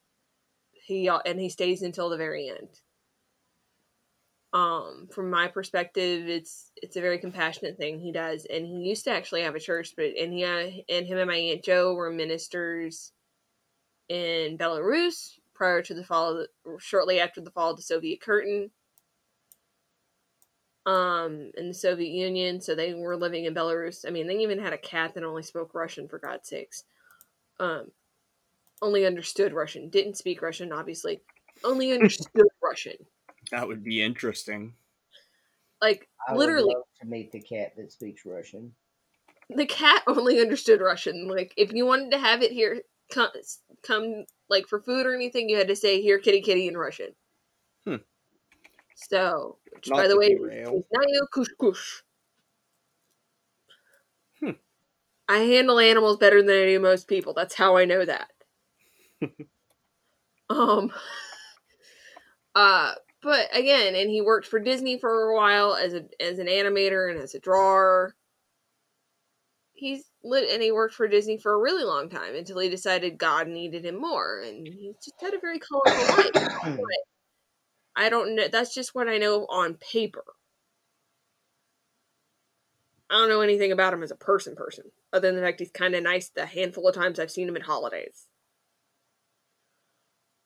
he 0.85 1.07
and 1.07 1.39
he 1.39 1.49
stays 1.49 1.81
until 1.81 2.09
the 2.09 2.17
very 2.17 2.49
end. 2.49 2.69
Um, 4.53 5.07
from 5.11 5.29
my 5.29 5.47
perspective, 5.47 6.27
it's 6.27 6.71
it's 6.75 6.95
a 6.95 7.01
very 7.01 7.17
compassionate 7.17 7.77
thing 7.77 7.99
he 7.99 8.11
does, 8.11 8.45
and 8.45 8.65
he 8.65 8.89
used 8.89 9.05
to 9.05 9.11
actually 9.11 9.41
have 9.41 9.55
a 9.55 9.59
church, 9.59 9.93
but 9.95 10.17
and 10.17 10.33
he 10.33 10.43
uh, 10.43 10.69
and 10.89 11.05
him 11.05 11.17
and 11.17 11.29
my 11.29 11.35
aunt 11.35 11.63
Joe 11.63 11.93
were 11.93 12.11
ministers 12.11 13.11
in 14.09 14.57
Belarus 14.57 15.39
prior 15.53 15.81
to 15.81 15.93
the 15.93 16.03
fall, 16.03 16.35
the, 16.35 16.47
shortly 16.79 17.19
after 17.19 17.41
the 17.41 17.51
fall 17.51 17.71
of 17.71 17.77
the 17.77 17.83
Soviet 17.83 18.21
curtain 18.21 18.69
um 20.85 21.51
in 21.57 21.69
the 21.69 21.73
Soviet 21.73 22.11
Union, 22.11 22.61
so 22.61 22.75
they 22.75 22.93
were 22.93 23.17
living 23.17 23.45
in 23.45 23.55
Belarus. 23.55 24.05
I 24.07 24.11
mean, 24.11 24.27
they 24.27 24.37
even 24.37 24.59
had 24.59 24.73
a 24.73 24.77
cat 24.77 25.13
that 25.15 25.23
only 25.23 25.43
spoke 25.43 25.73
Russian 25.73 26.07
for 26.07 26.19
God's 26.19 26.47
sakes. 26.47 26.83
Um 27.59 27.91
only 28.81 29.05
understood 29.05 29.53
Russian, 29.53 29.89
didn't 29.89 30.17
speak 30.17 30.41
Russian 30.41 30.71
obviously. 30.71 31.21
Only 31.63 31.91
understood 31.93 32.47
Russian. 32.61 32.97
That 33.51 33.67
would 33.67 33.83
be 33.83 34.01
interesting. 34.01 34.73
Like 35.81 36.07
I 36.27 36.33
would 36.33 36.39
literally 36.39 36.73
love 36.73 36.83
to 37.01 37.07
meet 37.07 37.31
the 37.31 37.41
cat 37.41 37.73
that 37.77 37.91
speaks 37.91 38.25
Russian. 38.25 38.73
the 39.49 39.65
cat 39.65 40.03
only 40.07 40.39
understood 40.39 40.81
Russian. 40.81 41.27
Like 41.27 41.53
if 41.57 41.73
you 41.73 41.85
wanted 41.85 42.11
to 42.11 42.19
have 42.19 42.41
it 42.41 42.51
here 42.51 42.81
come, 43.11 43.29
come 43.83 44.25
like 44.49 44.67
for 44.67 44.79
food 44.81 45.05
or 45.05 45.15
anything, 45.15 45.49
you 45.49 45.57
had 45.57 45.67
to 45.67 45.75
say 45.75 46.01
here 46.01 46.19
kitty 46.19 46.41
kitty 46.41 46.67
in 46.67 46.77
Russian. 46.77 47.09
So, 48.95 49.57
which 49.71 49.89
Not 49.89 49.97
by 49.97 50.07
the 50.07 50.17
way, 50.17 50.29
derail. 50.35 50.77
is 50.77 50.83
Nayo 50.93 51.27
kush 51.31 51.49
kush. 51.59 52.01
Hmm. 54.39 54.51
I 55.27 55.39
handle 55.39 55.79
animals 55.79 56.17
better 56.17 56.41
than 56.41 56.55
I 56.55 56.65
do 56.65 56.79
most 56.79 57.07
people. 57.07 57.33
That's 57.33 57.55
how 57.55 57.77
I 57.77 57.85
know 57.85 58.05
that. 58.05 58.31
um 60.49 60.91
uh 62.55 62.93
but 63.21 63.49
again, 63.53 63.95
and 63.95 64.09
he 64.09 64.21
worked 64.21 64.47
for 64.47 64.59
Disney 64.59 64.99
for 64.99 65.29
a 65.29 65.35
while 65.35 65.73
as 65.75 65.93
a 65.93 66.05
as 66.21 66.39
an 66.39 66.47
animator 66.47 67.11
and 67.11 67.19
as 67.19 67.35
a 67.35 67.39
drawer. 67.39 68.15
He's 69.73 70.09
lit 70.23 70.49
and 70.51 70.63
he 70.63 70.71
worked 70.71 70.93
for 70.93 71.07
Disney 71.07 71.37
for 71.37 71.53
a 71.53 71.59
really 71.59 71.83
long 71.83 72.09
time 72.09 72.33
until 72.35 72.59
he 72.59 72.69
decided 72.69 73.17
God 73.17 73.47
needed 73.47 73.83
him 73.83 73.99
more, 73.99 74.41
and 74.41 74.65
he 74.65 74.93
just 75.03 75.19
had 75.19 75.33
a 75.33 75.39
very 75.39 75.59
colorful 75.59 76.15
life. 76.15 76.77
I 77.95 78.09
don't 78.09 78.35
know. 78.35 78.47
That's 78.47 78.73
just 78.73 78.93
what 78.93 79.07
I 79.07 79.17
know 79.17 79.45
on 79.45 79.75
paper. 79.75 80.23
I 83.09 83.19
don't 83.19 83.29
know 83.29 83.41
anything 83.41 83.71
about 83.71 83.93
him 83.93 84.03
as 84.03 84.11
a 84.11 84.15
person, 84.15 84.55
person, 84.55 84.85
other 85.13 85.27
than 85.27 85.35
the 85.35 85.41
fact 85.41 85.59
he's 85.59 85.71
kind 85.71 85.95
of 85.95 86.03
nice. 86.03 86.29
The 86.29 86.45
handful 86.45 86.87
of 86.87 86.95
times 86.95 87.19
I've 87.19 87.31
seen 87.31 87.47
him 87.47 87.55
at 87.55 87.61
holidays. 87.61 88.27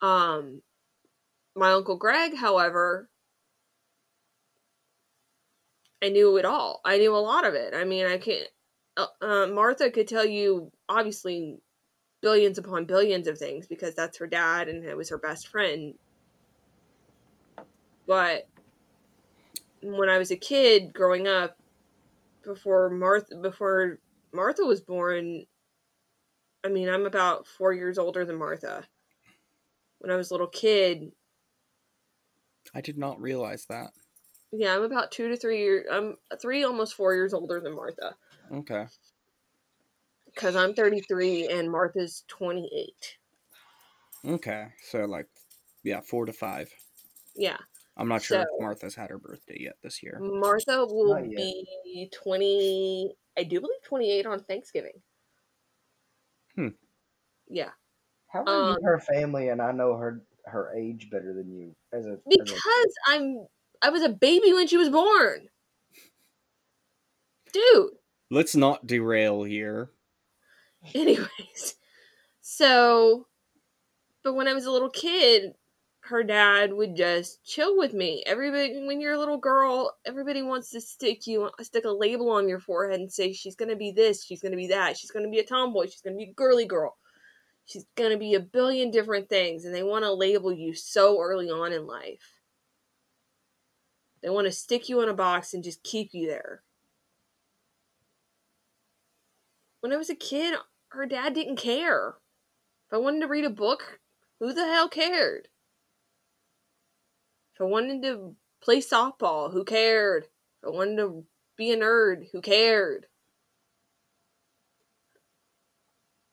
Um, 0.02 0.62
my 1.56 1.72
uncle 1.72 1.98
Greg, 1.98 2.36
however, 2.36 3.10
I 6.02 6.10
knew 6.10 6.38
it 6.38 6.46
all. 6.46 6.82
I 6.86 6.98
knew 6.98 7.16
a 7.16 7.18
lot 7.18 7.46
of 7.46 7.54
it. 7.54 7.74
I 7.74 7.84
mean, 7.84 8.06
I 8.06 8.18
can't. 8.18 8.48
Uh, 8.98 9.08
uh, 9.22 9.48
Martha 9.48 9.90
could 9.92 10.08
tell 10.08 10.26
you 10.26 10.72
obviously 10.88 11.60
billions 12.22 12.58
upon 12.58 12.86
billions 12.86 13.28
of 13.28 13.38
things 13.38 13.68
because 13.68 13.96
that's 13.96 14.18
her 14.18 14.28
dad 14.28 14.68
and 14.68 14.84
it 14.84 14.98
was 14.98 15.10
her 15.10 15.18
best 15.18 15.48
friend. 15.48 15.94
But 18.10 18.48
when 19.84 20.10
I 20.10 20.18
was 20.18 20.32
a 20.32 20.36
kid 20.36 20.94
growing 20.96 21.28
up, 21.28 21.56
before 22.44 22.90
Martha 22.90 23.36
before 23.36 24.00
Martha 24.34 24.64
was 24.64 24.82
born, 24.82 25.46
I 26.66 26.70
mean, 26.70 26.90
I'm 26.90 27.06
about 27.06 27.46
four 27.46 27.72
years 27.72 28.00
older 28.00 28.26
than 28.26 28.40
Martha. 28.40 28.84
When 30.00 30.10
I 30.10 30.16
was 30.16 30.32
a 30.32 30.34
little 30.34 30.48
kid, 30.48 31.12
I 32.74 32.82
did 32.82 32.98
not 32.98 33.22
realize 33.22 33.68
that. 33.70 33.92
yeah, 34.52 34.76
I'm 34.76 34.82
about 34.82 35.12
two 35.12 35.30
to 35.30 35.38
three 35.38 35.60
years. 35.60 35.86
I'm 35.92 36.16
three, 36.42 36.64
almost 36.64 36.96
four 36.96 37.14
years 37.14 37.36
older 37.36 37.62
than 37.62 37.76
Martha 37.76 38.16
Okay. 38.52 38.88
because 40.26 40.56
I'm 40.56 40.74
33 40.74 41.48
and 41.50 41.72
Martha's 41.72 42.24
28. 42.28 43.18
Okay. 44.26 44.68
So 44.90 45.06
like, 45.06 45.28
yeah, 45.84 46.02
four 46.02 46.26
to 46.26 46.34
five. 46.34 46.74
Yeah, 47.36 47.58
I'm 48.00 48.08
not 48.08 48.22
sure 48.24 48.38
So- 48.38 48.56
if 48.56 48.62
Martha's 48.62 48.96
had 48.96 49.10
her 49.10 49.18
birthday 49.20 49.58
yet 49.60 49.76
this 49.84 50.02
year. 50.02 50.18
Martha 50.20 50.86
will 50.86 51.22
be 51.22 52.10
20. 52.14 53.14
I 53.38 53.44
do 53.44 53.60
believe 53.62 53.82
28 53.84 54.26
on 54.26 54.44
Thanksgiving. 54.46 55.02
Hmm. 56.56 56.70
Yeah, 57.48 57.72
How 58.28 58.44
are 58.44 58.48
Um, 58.72 58.78
you 58.80 58.86
her 58.88 59.00
family 59.00 59.50
and 59.50 59.62
I 59.62 59.72
know 59.72 59.96
her 59.98 60.24
her 60.46 60.74
age 60.76 61.10
better 61.12 61.34
than 61.34 61.52
you 61.52 61.76
as 61.92 62.06
a 62.06 62.12
as 62.12 62.16
a- 62.16 62.22
because 62.26 62.94
I'm. 63.06 63.48
I 63.82 63.90
was 63.90 64.02
a 64.02 64.10
baby 64.10 64.52
when 64.54 64.68
she 64.68 64.78
was 64.78 64.90
born. 64.90 65.50
Dude. 67.54 67.92
Let's 68.30 68.56
not 68.56 68.86
derail 68.86 69.44
here. 69.44 69.92
Anyways, 70.94 71.76
so, 72.42 73.28
but 74.24 74.34
when 74.36 74.48
I 74.48 74.54
was 74.54 74.66
a 74.66 74.72
little 74.72 74.90
kid, 74.90 75.54
her 76.10 76.24
dad 76.24 76.74
would 76.74 76.96
just 76.96 77.44
chill 77.44 77.78
with 77.78 77.94
me. 77.94 78.24
Everybody, 78.26 78.86
when 78.86 79.00
you're 79.00 79.14
a 79.14 79.20
little 79.20 79.38
girl, 79.38 79.96
everybody 80.06 80.42
wants 80.42 80.70
to 80.72 80.82
stick 80.82 81.28
you, 81.28 81.50
stick 81.62 81.86
a 81.86 81.90
label 81.90 82.32
on 82.32 82.50
your 82.50 82.60
forehead 82.60 83.00
and 83.00 83.12
say 83.12 83.34
she's 83.34 83.56
gonna 83.56 83.76
be 83.76 83.92
this, 83.92 84.24
she's 84.24 84.42
gonna 84.42 84.56
be 84.56 84.68
that, 84.68 84.98
she's 84.98 85.12
gonna 85.12 85.30
be 85.30 85.40
a 85.40 85.46
tomboy, 85.46 85.86
she's 85.86 86.02
gonna 86.02 86.18
be 86.18 86.30
a 86.32 86.34
girly 86.34 86.66
girl, 86.66 86.98
she's 87.66 87.86
gonna 87.96 88.18
be 88.18 88.34
a 88.34 88.40
billion 88.40 88.92
different 88.92 89.30
things, 89.30 89.66
and 89.66 89.74
they 89.74 89.84
want 89.84 90.04
to 90.04 90.12
label 90.12 90.52
you 90.52 90.74
so 90.74 91.22
early 91.22 91.50
on 91.50 91.72
in 91.72 91.88
life. 91.88 92.40
They 94.22 94.30
want 94.30 94.48
to 94.48 94.52
stick 94.52 94.90
you 94.90 95.02
in 95.02 95.10
a 95.10 95.14
box 95.14 95.54
and 95.54 95.64
just 95.64 95.84
keep 95.84 96.14
you 96.14 96.28
there. 96.28 96.64
when 99.82 99.94
I 99.94 99.98
was 99.98 100.10
a 100.10 100.16
kid, 100.16 100.56
her 100.90 101.06
dad 101.06 101.34
didn't 101.34 101.56
care. 101.58 102.16
If 102.88 102.94
I 102.94 102.98
wanted 102.98 103.22
to 103.22 103.28
read 103.28 103.46
a 103.46 103.50
book, 103.50 104.00
who 104.40 104.54
the 104.54 104.66
hell 104.66 104.90
cared? 104.90 105.48
I 107.60 107.66
wanted 107.66 108.02
to 108.04 108.36
play 108.62 108.80
softball, 108.80 109.52
who 109.52 109.64
cared? 109.64 110.24
If 110.24 110.68
I 110.68 110.70
wanted 110.70 110.98
to 110.98 111.26
be 111.58 111.72
a 111.72 111.78
nerd, 111.78 112.28
who 112.32 112.42
cared? 112.42 113.08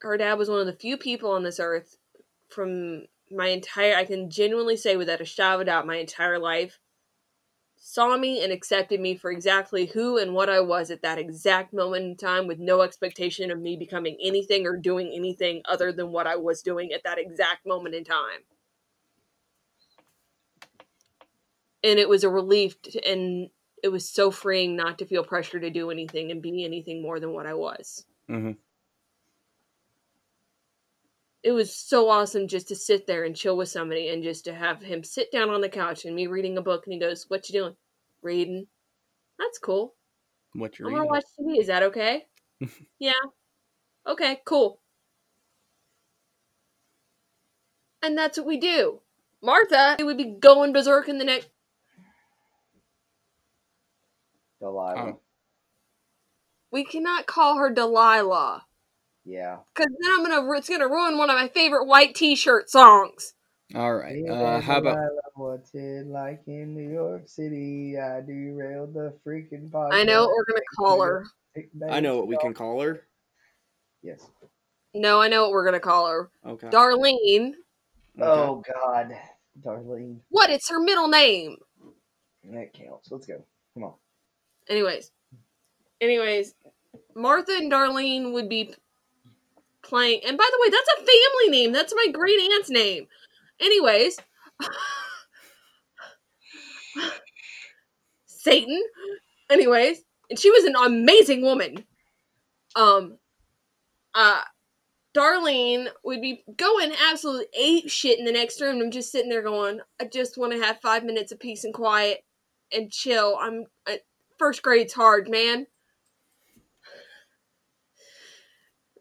Her 0.00 0.16
dad 0.16 0.34
was 0.34 0.48
one 0.48 0.60
of 0.60 0.66
the 0.66 0.72
few 0.72 0.96
people 0.96 1.30
on 1.32 1.42
this 1.42 1.58
earth 1.58 1.96
from 2.48 3.06
my 3.30 3.48
entire 3.48 3.96
I 3.96 4.04
can 4.04 4.30
genuinely 4.30 4.76
say 4.76 4.96
without 4.96 5.20
a 5.20 5.24
shadow 5.24 5.56
of 5.56 5.60
a 5.62 5.64
doubt 5.64 5.86
my 5.86 5.96
entire 5.96 6.38
life 6.38 6.78
saw 7.76 8.16
me 8.16 8.42
and 8.42 8.52
accepted 8.52 9.00
me 9.00 9.16
for 9.16 9.30
exactly 9.30 9.86
who 9.86 10.18
and 10.18 10.34
what 10.34 10.48
I 10.48 10.60
was 10.60 10.90
at 10.90 11.02
that 11.02 11.18
exact 11.18 11.72
moment 11.72 12.04
in 12.04 12.16
time 12.16 12.46
with 12.46 12.58
no 12.58 12.82
expectation 12.82 13.50
of 13.50 13.60
me 13.60 13.76
becoming 13.76 14.16
anything 14.22 14.66
or 14.66 14.76
doing 14.76 15.12
anything 15.14 15.62
other 15.68 15.92
than 15.92 16.10
what 16.10 16.26
I 16.26 16.36
was 16.36 16.62
doing 16.62 16.92
at 16.92 17.04
that 17.04 17.18
exact 17.18 17.66
moment 17.66 17.94
in 17.94 18.04
time. 18.04 18.44
And 21.86 21.98
it 21.98 22.08
was 22.08 22.24
a 22.24 22.28
relief 22.28 22.80
to, 22.82 23.08
and 23.08 23.48
it 23.82 23.88
was 23.88 24.08
so 24.10 24.30
freeing 24.30 24.76
not 24.76 24.98
to 24.98 25.06
feel 25.06 25.22
pressure 25.24 25.60
to 25.60 25.70
do 25.70 25.90
anything 25.90 26.30
and 26.32 26.42
be 26.42 26.64
anything 26.64 27.00
more 27.00 27.20
than 27.20 27.32
what 27.32 27.46
I 27.46 27.54
was. 27.54 28.04
hmm 28.28 28.52
it 31.46 31.52
was 31.52 31.72
so 31.72 32.08
awesome 32.10 32.48
just 32.48 32.66
to 32.68 32.74
sit 32.74 33.06
there 33.06 33.22
and 33.24 33.36
chill 33.36 33.56
with 33.56 33.68
somebody 33.68 34.08
and 34.08 34.24
just 34.24 34.44
to 34.46 34.52
have 34.54 34.82
him 34.82 35.04
sit 35.04 35.30
down 35.30 35.48
on 35.48 35.60
the 35.60 35.68
couch 35.68 36.04
and 36.04 36.16
me 36.16 36.26
reading 36.26 36.58
a 36.58 36.62
book 36.62 36.84
and 36.86 36.92
he 36.94 36.98
goes, 36.98 37.26
What 37.28 37.48
you 37.48 37.60
doing? 37.60 37.76
Reading. 38.20 38.66
That's 39.38 39.58
cool. 39.60 39.94
What 40.54 40.78
you're 40.78 40.88
I'm 40.88 40.94
gonna 40.94 41.02
reading? 41.02 41.12
watch 41.12 41.24
TV. 41.38 41.60
Is 41.60 41.68
that 41.68 41.84
okay? 41.84 42.26
yeah. 42.98 43.12
Okay, 44.06 44.40
cool. 44.44 44.80
And 48.02 48.18
that's 48.18 48.38
what 48.38 48.46
we 48.46 48.56
do. 48.58 49.00
Martha 49.42 49.96
it 50.00 50.04
would 50.04 50.16
be 50.16 50.36
going 50.40 50.72
berserk 50.72 51.08
in 51.08 51.18
the 51.18 51.24
next 51.24 51.48
Delilah. 54.60 55.12
Oh. 55.12 55.20
we 56.72 56.84
cannot 56.84 57.26
call 57.26 57.58
her 57.58 57.70
Delilah. 57.70 58.64
Yeah. 59.24 59.58
Cause 59.74 59.86
then 60.00 60.12
I'm 60.12 60.24
gonna 60.24 60.50
it's 60.52 60.68
gonna 60.68 60.88
ruin 60.88 61.18
one 61.18 61.30
of 61.30 61.36
my 61.36 61.48
favorite 61.48 61.86
white 61.86 62.14
t 62.14 62.36
shirt 62.36 62.70
songs. 62.70 63.34
All 63.74 63.94
right. 63.94 64.22
Uh, 64.28 64.60
how 64.60 64.78
about 64.78 64.94
Delilah, 64.94 65.20
What's 65.34 65.74
it 65.74 66.06
like 66.06 66.42
in 66.46 66.74
New 66.74 66.90
York 66.90 67.24
City? 67.26 67.96
I 67.98 68.20
derailed 68.20 68.94
the 68.94 69.12
freaking 69.26 69.68
podcast. 69.70 69.92
I 69.92 70.04
know 70.04 70.22
what 70.22 70.30
we're 70.36 70.44
gonna 70.44 70.60
call 70.78 71.02
her. 71.02 71.26
I 71.90 72.00
know 72.00 72.16
what 72.16 72.28
we 72.28 72.36
can 72.38 72.54
call 72.54 72.80
her. 72.80 73.06
Yes. 74.02 74.24
No, 74.94 75.20
I 75.20 75.28
know 75.28 75.42
what 75.42 75.50
we're 75.52 75.64
gonna 75.64 75.80
call 75.80 76.08
her. 76.08 76.30
Okay. 76.46 76.68
Darlene. 76.68 77.48
Okay. 77.48 77.54
Oh 78.18 78.62
God, 78.66 79.12
Darlene. 79.60 80.20
What? 80.30 80.50
It's 80.50 80.70
her 80.70 80.80
middle 80.80 81.08
name. 81.08 81.56
That 82.44 82.72
counts. 82.72 83.10
Let's 83.10 83.26
go. 83.26 83.44
Come 83.74 83.84
on. 83.84 83.94
Anyways, 84.68 85.10
anyways, 86.00 86.54
Martha 87.14 87.52
and 87.52 87.70
Darlene 87.70 88.32
would 88.32 88.48
be 88.48 88.74
playing. 89.82 90.20
And 90.26 90.36
by 90.36 90.48
the 90.50 90.58
way, 90.60 90.68
that's 90.70 90.88
a 90.94 91.06
family 91.06 91.50
name. 91.50 91.72
That's 91.72 91.94
my 91.94 92.06
great 92.12 92.38
aunt's 92.52 92.70
name. 92.70 93.06
Anyways, 93.60 94.18
Satan. 98.26 98.82
Anyways, 99.50 100.02
and 100.30 100.38
she 100.38 100.50
was 100.50 100.64
an 100.64 100.74
amazing 100.76 101.42
woman. 101.42 101.84
Um, 102.74 103.18
uh, 104.14 104.42
Darlene 105.16 105.88
would 106.04 106.20
be 106.20 106.44
going 106.56 106.92
absolutely 107.10 107.46
ape 107.58 107.88
shit 107.88 108.18
in 108.18 108.24
the 108.24 108.32
next 108.32 108.60
room. 108.60 108.80
I'm 108.82 108.90
just 108.90 109.10
sitting 109.10 109.30
there 109.30 109.42
going, 109.42 109.80
I 110.00 110.04
just 110.04 110.36
want 110.36 110.52
to 110.52 110.60
have 110.60 110.80
five 110.80 111.04
minutes 111.04 111.32
of 111.32 111.40
peace 111.40 111.64
and 111.64 111.72
quiet 111.72 112.22
and 112.72 112.90
chill. 112.90 113.38
I'm 113.40 113.64
I, 113.86 114.00
first 114.38 114.62
grade's 114.62 114.92
hard, 114.92 115.28
man. 115.28 115.66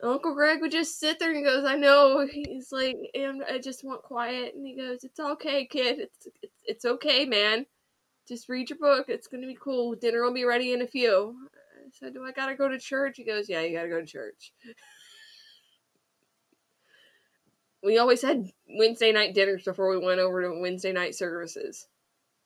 Uncle 0.04 0.36
Greg 0.36 0.62
would 0.62 0.72
just 0.72 1.00
sit 1.00 1.20
there 1.20 1.30
and 1.30 1.38
he 1.38 1.44
goes, 1.44 1.66
I 1.66 1.76
know. 1.76 2.28
He's 2.32 2.72
like, 2.72 2.98
I 3.16 3.60
just 3.64 3.84
want 3.84 4.04
quiet. 4.04 4.54
And 4.56 4.66
he 4.66 4.76
goes, 4.76 5.04
It's 5.04 5.20
okay, 5.20 5.66
kid. 5.66 6.00
It's 6.00 6.28
it's, 6.42 6.64
it's 6.66 6.86
okay, 6.86 7.26
man. 7.26 7.66
Just 8.28 8.50
read 8.50 8.70
your 8.70 8.80
book. 8.80 9.06
It's 9.08 9.28
gonna 9.28 9.48
be 9.48 9.58
cool. 9.60 9.96
Dinner 9.96 10.24
will 10.24 10.34
be 10.34 10.46
ready 10.46 10.74
in 10.74 10.82
a 10.82 10.88
few. 10.88 11.36
I 11.78 11.90
said, 11.92 12.14
Do 12.14 12.24
I 12.24 12.32
gotta 12.32 12.56
go 12.56 12.68
to 12.68 12.78
church? 12.78 13.18
He 13.18 13.24
goes, 13.24 13.50
Yeah, 13.50 13.62
you 13.62 13.76
gotta 13.76 13.90
go 13.90 14.02
to 14.02 14.06
church. 14.06 14.52
we 17.84 17.98
always 18.00 18.22
had 18.22 18.52
Wednesday 18.68 19.12
night 19.12 19.34
dinners 19.34 19.64
before 19.64 19.90
we 19.90 20.04
went 20.04 20.20
over 20.20 20.42
to 20.42 20.60
Wednesday 20.60 20.92
night 20.92 21.16
services. 21.16 21.88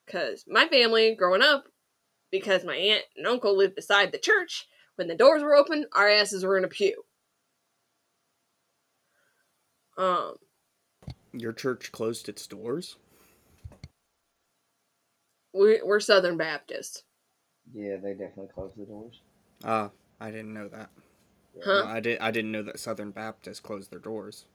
Because 0.05 0.43
my 0.47 0.67
family, 0.67 1.15
growing 1.15 1.41
up, 1.41 1.65
because 2.31 2.63
my 2.63 2.75
aunt 2.75 3.03
and 3.17 3.27
uncle 3.27 3.57
lived 3.57 3.75
beside 3.75 4.11
the 4.11 4.17
church, 4.17 4.67
when 4.95 5.07
the 5.07 5.15
doors 5.15 5.41
were 5.41 5.55
open, 5.55 5.85
our 5.93 6.09
asses 6.09 6.43
were 6.43 6.57
in 6.57 6.63
a 6.63 6.67
pew. 6.67 7.03
Um, 9.97 10.35
Your 11.33 11.53
church 11.53 11.91
closed 11.91 12.29
its 12.29 12.47
doors. 12.47 12.95
we, 15.53 15.81
we're 15.83 15.99
Southern 15.99 16.37
Baptist. 16.37 17.03
Yeah, 17.73 17.97
they 17.97 18.11
definitely 18.11 18.47
closed 18.53 18.77
the 18.77 18.85
doors. 18.85 19.21
Ah, 19.63 19.91
I 20.19 20.31
didn't 20.31 20.53
know 20.53 20.69
that. 20.69 20.89
Huh? 21.63 21.83
No, 21.83 21.85
I 21.85 21.99
did. 21.99 22.19
I 22.19 22.31
didn't 22.31 22.51
know 22.51 22.63
that 22.63 22.79
Southern 22.79 23.11
Baptists 23.11 23.59
closed 23.59 23.91
their 23.91 23.99
doors. 23.99 24.45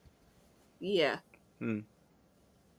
Yeah. 0.81 1.19
Hmm. 1.59 1.81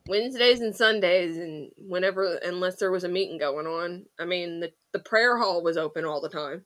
Wednesdays 0.07 0.61
and 0.61 0.75
Sundays, 0.75 1.37
and 1.37 1.71
whenever, 1.77 2.35
unless 2.35 2.75
there 2.75 2.91
was 2.91 3.03
a 3.03 3.09
meeting 3.09 3.39
going 3.39 3.65
on, 3.65 4.05
I 4.19 4.25
mean, 4.25 4.59
the, 4.59 4.71
the 4.95 4.99
prayer 5.03 5.37
hall 5.37 5.61
was 5.61 5.75
open 5.75 6.05
all 6.05 6.21
the 6.21 6.29
time. 6.29 6.63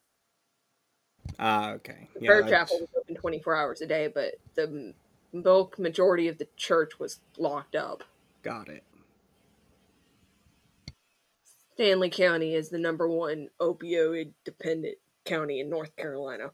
Ah, 1.39 1.71
okay. 1.71 2.07
The 2.13 2.21
Yeah, 2.21 2.27
prayer 2.27 2.41
that's- 2.43 2.69
chapel 2.69 2.81
was 2.81 2.89
open 2.95 3.15
24 3.15 3.55
hours 3.55 3.81
a 3.81 3.87
day, 3.87 4.05
but 4.07 4.35
the 4.53 4.93
bulk 5.33 5.79
majority 5.79 6.27
of 6.27 6.37
the 6.37 6.47
church 6.55 6.99
was 6.99 7.21
locked 7.37 7.75
up. 7.75 8.03
got 8.43 8.69
it. 8.69 8.83
Stanly 11.77 12.11
County 12.11 12.53
is 12.53 12.69
the 12.69 12.77
number 12.77 13.07
one 13.09 13.49
opioid 13.59 14.33
dependent 14.45 14.99
county 15.25 15.59
in 15.59 15.69
North 15.69 15.95
Carolina. 15.95 16.53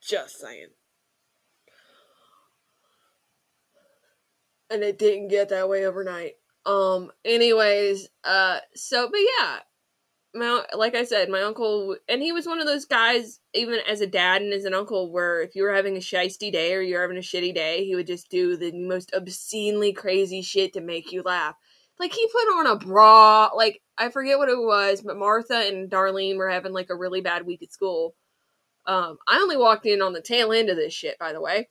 Just 0.00 0.38
saying. 0.40 0.68
And 4.68 4.82
it 4.82 4.98
didn't 4.98 5.28
get 5.28 5.48
that 5.50 5.68
way 5.68 5.86
overnight. 5.86 6.37
Um, 6.68 7.10
anyways, 7.24 8.08
uh, 8.24 8.58
so, 8.74 9.08
but 9.10 9.20
yeah, 9.20 9.58
my, 10.34 10.64
like 10.76 10.94
I 10.94 11.04
said, 11.04 11.30
my 11.30 11.40
uncle, 11.42 11.96
and 12.08 12.20
he 12.20 12.30
was 12.30 12.46
one 12.46 12.60
of 12.60 12.66
those 12.66 12.84
guys, 12.84 13.40
even 13.54 13.78
as 13.88 14.02
a 14.02 14.06
dad 14.06 14.42
and 14.42 14.52
as 14.52 14.66
an 14.66 14.74
uncle, 14.74 15.10
where 15.10 15.40
if 15.40 15.56
you 15.56 15.62
were 15.62 15.72
having 15.72 15.96
a 15.96 16.00
shisty 16.00 16.52
day 16.52 16.74
or 16.74 16.82
you're 16.82 17.00
having 17.00 17.16
a 17.16 17.20
shitty 17.20 17.54
day, 17.54 17.86
he 17.86 17.94
would 17.94 18.06
just 18.06 18.28
do 18.28 18.58
the 18.58 18.72
most 18.72 19.14
obscenely 19.14 19.94
crazy 19.94 20.42
shit 20.42 20.74
to 20.74 20.82
make 20.82 21.10
you 21.10 21.22
laugh. 21.22 21.54
Like 21.98 22.12
he 22.12 22.28
put 22.30 22.58
on 22.58 22.66
a 22.66 22.76
bra, 22.76 23.48
like 23.56 23.80
I 23.96 24.10
forget 24.10 24.36
what 24.36 24.50
it 24.50 24.58
was, 24.58 25.00
but 25.00 25.16
Martha 25.16 25.56
and 25.56 25.90
Darlene 25.90 26.36
were 26.36 26.50
having 26.50 26.74
like 26.74 26.90
a 26.90 26.96
really 26.96 27.22
bad 27.22 27.46
week 27.46 27.62
at 27.62 27.72
school. 27.72 28.14
Um, 28.86 29.16
I 29.26 29.38
only 29.38 29.56
walked 29.56 29.86
in 29.86 30.02
on 30.02 30.12
the 30.12 30.20
tail 30.20 30.52
end 30.52 30.68
of 30.68 30.76
this 30.76 30.92
shit, 30.92 31.18
by 31.18 31.32
the 31.32 31.40
way. 31.40 31.68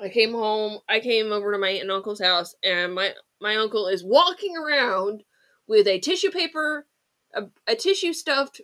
I 0.00 0.08
came 0.08 0.32
home. 0.32 0.78
I 0.88 1.00
came 1.00 1.32
over 1.32 1.52
to 1.52 1.58
my 1.58 1.68
aunt 1.68 1.82
and 1.82 1.90
uncle's 1.90 2.20
house, 2.20 2.54
and 2.62 2.94
my 2.94 3.12
my 3.40 3.56
uncle 3.56 3.86
is 3.86 4.02
walking 4.02 4.56
around 4.56 5.24
with 5.66 5.86
a 5.86 5.98
tissue 5.98 6.30
paper, 6.30 6.86
a, 7.34 7.44
a 7.66 7.74
tissue 7.74 8.12
stuffed 8.12 8.60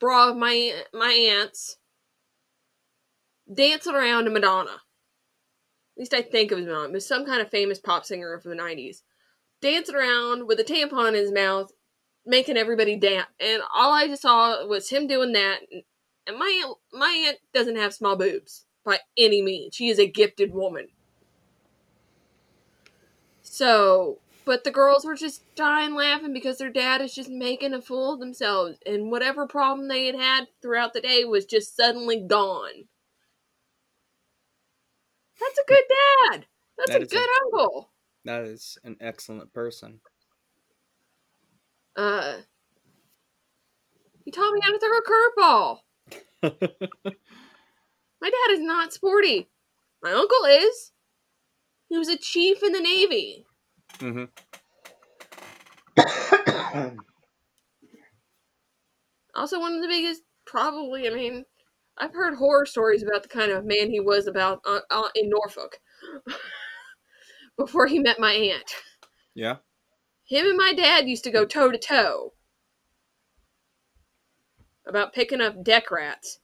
bra 0.00 0.30
of 0.30 0.36
my 0.36 0.72
my 0.92 1.12
aunt's, 1.12 1.76
dancing 3.52 3.94
around 3.94 4.24
to 4.24 4.30
Madonna. 4.30 4.80
At 5.96 6.00
least 6.00 6.14
I 6.14 6.22
think 6.22 6.50
it 6.50 6.56
was 6.56 6.64
Madonna. 6.64 6.88
It 6.88 6.92
was 6.92 7.06
some 7.06 7.26
kind 7.26 7.42
of 7.42 7.50
famous 7.50 7.78
pop 7.78 8.04
singer 8.04 8.38
from 8.40 8.50
the 8.50 8.56
nineties, 8.56 9.02
dancing 9.60 9.94
around 9.94 10.46
with 10.46 10.58
a 10.60 10.64
tampon 10.64 11.08
in 11.08 11.14
his 11.14 11.32
mouth, 11.32 11.70
making 12.24 12.56
everybody 12.56 12.96
dance. 12.96 13.28
And 13.40 13.62
all 13.74 13.92
I 13.92 14.06
just 14.06 14.22
saw 14.22 14.66
was 14.66 14.88
him 14.88 15.06
doing 15.06 15.32
that. 15.32 15.60
And 16.26 16.38
my 16.38 16.62
aunt, 16.64 16.78
my 16.92 17.24
aunt 17.28 17.38
doesn't 17.52 17.76
have 17.76 17.94
small 17.94 18.16
boobs 18.16 18.65
by 18.86 19.00
any 19.18 19.42
means. 19.42 19.74
She 19.74 19.88
is 19.88 19.98
a 19.98 20.06
gifted 20.06 20.54
woman. 20.54 20.88
So, 23.42 24.18
but 24.44 24.64
the 24.64 24.70
girls 24.70 25.04
were 25.04 25.14
just 25.14 25.42
dying 25.56 25.94
laughing 25.94 26.32
because 26.32 26.58
their 26.58 26.70
dad 26.70 27.00
is 27.02 27.14
just 27.14 27.28
making 27.28 27.74
a 27.74 27.82
fool 27.82 28.14
of 28.14 28.20
themselves, 28.20 28.78
and 28.86 29.10
whatever 29.10 29.46
problem 29.46 29.88
they 29.88 30.06
had 30.06 30.14
had 30.16 30.44
throughout 30.62 30.92
the 30.94 31.00
day 31.00 31.24
was 31.24 31.44
just 31.44 31.76
suddenly 31.76 32.20
gone. 32.20 32.84
That's 35.40 35.58
a 35.58 35.68
good 35.68 35.84
dad. 36.30 36.46
That's 36.78 36.90
That 36.92 37.02
a 37.02 37.04
is 37.04 37.12
a- 37.12 37.14
good 37.16 37.28
uncle. 37.44 37.90
That 38.24 38.42
is 38.44 38.78
an 38.84 38.96
excellent 39.00 39.52
person. 39.52 40.00
Uh, 41.94 42.38
he 44.24 44.30
taught 44.30 44.52
me 44.52 44.60
how 44.62 44.72
to 44.72 44.78
throw 44.78 44.98
a 44.98 45.02
curveball. 46.42 47.12
My 48.26 48.30
dad 48.30 48.54
is 48.54 48.60
not 48.60 48.92
sporty. 48.92 49.48
My 50.02 50.10
uncle 50.10 50.44
is. 50.48 50.90
He 51.88 51.96
was 51.96 52.08
a 52.08 52.16
chief 52.16 52.60
in 52.60 52.72
the 52.72 52.80
Navy. 52.80 53.46
hmm 54.00 54.24
Also, 59.32 59.60
one 59.60 59.74
of 59.74 59.80
the 59.82 59.86
biggest, 59.86 60.22
probably, 60.44 61.06
I 61.06 61.14
mean, 61.14 61.44
I've 61.98 62.14
heard 62.14 62.34
horror 62.34 62.66
stories 62.66 63.04
about 63.04 63.22
the 63.22 63.28
kind 63.28 63.52
of 63.52 63.64
man 63.64 63.90
he 63.90 64.00
was 64.00 64.26
about 64.26 64.60
uh, 64.66 64.80
uh, 64.90 65.08
in 65.14 65.30
Norfolk 65.30 65.78
before 67.56 67.86
he 67.86 68.00
met 68.00 68.18
my 68.18 68.32
aunt. 68.32 68.74
Yeah. 69.36 69.58
Him 70.24 70.46
and 70.46 70.56
my 70.56 70.72
dad 70.72 71.06
used 71.06 71.22
to 71.24 71.30
go 71.30 71.44
toe 71.44 71.70
to 71.70 71.78
toe 71.78 72.32
about 74.84 75.12
picking 75.12 75.40
up 75.40 75.62
deck 75.62 75.92
rats, 75.92 76.40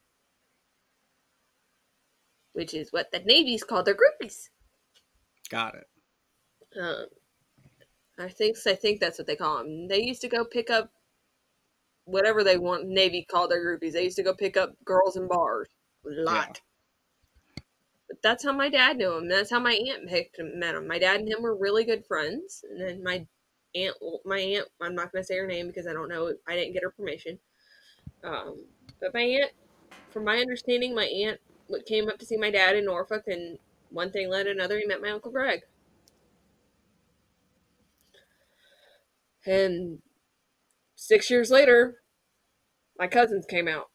which 2.52 2.74
is 2.74 2.92
what 2.92 3.10
the 3.12 3.20
Navy's 3.20 3.64
call 3.64 3.82
their 3.82 3.96
groupies. 3.96 4.48
Got 5.50 5.74
it. 5.74 5.86
Um, 6.80 7.06
I 8.18 8.28
think 8.28 8.56
I 8.66 8.74
think 8.74 9.00
that's 9.00 9.18
what 9.18 9.26
they 9.26 9.36
call 9.36 9.58
them. 9.58 9.88
They 9.88 10.02
used 10.02 10.22
to 10.22 10.28
go 10.28 10.44
pick 10.44 10.70
up 10.70 10.90
whatever 12.04 12.44
they 12.44 12.56
want. 12.56 12.86
Navy 12.86 13.26
called 13.28 13.50
their 13.50 13.64
groupies. 13.64 13.92
They 13.92 14.04
used 14.04 14.16
to 14.16 14.22
go 14.22 14.34
pick 14.34 14.56
up 14.56 14.74
girls 14.84 15.16
in 15.16 15.28
bars 15.28 15.68
a 16.06 16.22
lot. 16.22 16.60
But 18.08 18.22
that's 18.22 18.44
how 18.44 18.52
my 18.52 18.68
dad 18.68 18.96
knew 18.96 19.16
him. 19.16 19.28
That's 19.28 19.50
how 19.50 19.60
my 19.60 19.72
aunt 19.72 20.10
met 20.58 20.74
him. 20.74 20.86
My 20.86 20.98
dad 20.98 21.20
and 21.20 21.28
him 21.28 21.42
were 21.42 21.56
really 21.56 21.84
good 21.84 22.04
friends. 22.06 22.64
And 22.68 22.80
then 22.80 23.02
my 23.02 23.26
aunt, 23.74 23.96
my 24.24 24.38
aunt, 24.38 24.68
I'm 24.80 24.94
not 24.94 25.12
going 25.12 25.22
to 25.22 25.26
say 25.26 25.38
her 25.38 25.46
name 25.46 25.66
because 25.66 25.86
I 25.86 25.92
don't 25.92 26.08
know. 26.08 26.32
I 26.46 26.54
didn't 26.54 26.74
get 26.74 26.82
her 26.82 26.90
permission. 26.90 27.38
Um, 28.22 28.64
but 29.00 29.14
my 29.14 29.22
aunt, 29.22 29.52
from 30.10 30.24
my 30.24 30.38
understanding, 30.38 30.94
my 30.94 31.06
aunt 31.06 31.40
came 31.86 32.08
up 32.08 32.18
to 32.18 32.26
see 32.26 32.36
my 32.36 32.50
dad 32.50 32.76
in 32.76 32.84
Norfolk, 32.84 33.24
and 33.26 33.58
one 33.90 34.10
thing 34.10 34.28
led 34.28 34.46
another. 34.46 34.78
He 34.78 34.86
met 34.86 35.02
my 35.02 35.10
uncle 35.10 35.30
Greg. 35.30 35.60
And 39.44 40.00
six 40.94 41.30
years 41.30 41.50
later, 41.50 42.02
my 42.98 43.06
cousins 43.06 43.44
came 43.46 43.68
out. 43.68 43.90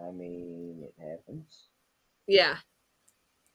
I 0.00 0.10
mean, 0.10 0.82
it 0.82 0.94
happens. 1.02 1.68
Yeah. 2.26 2.56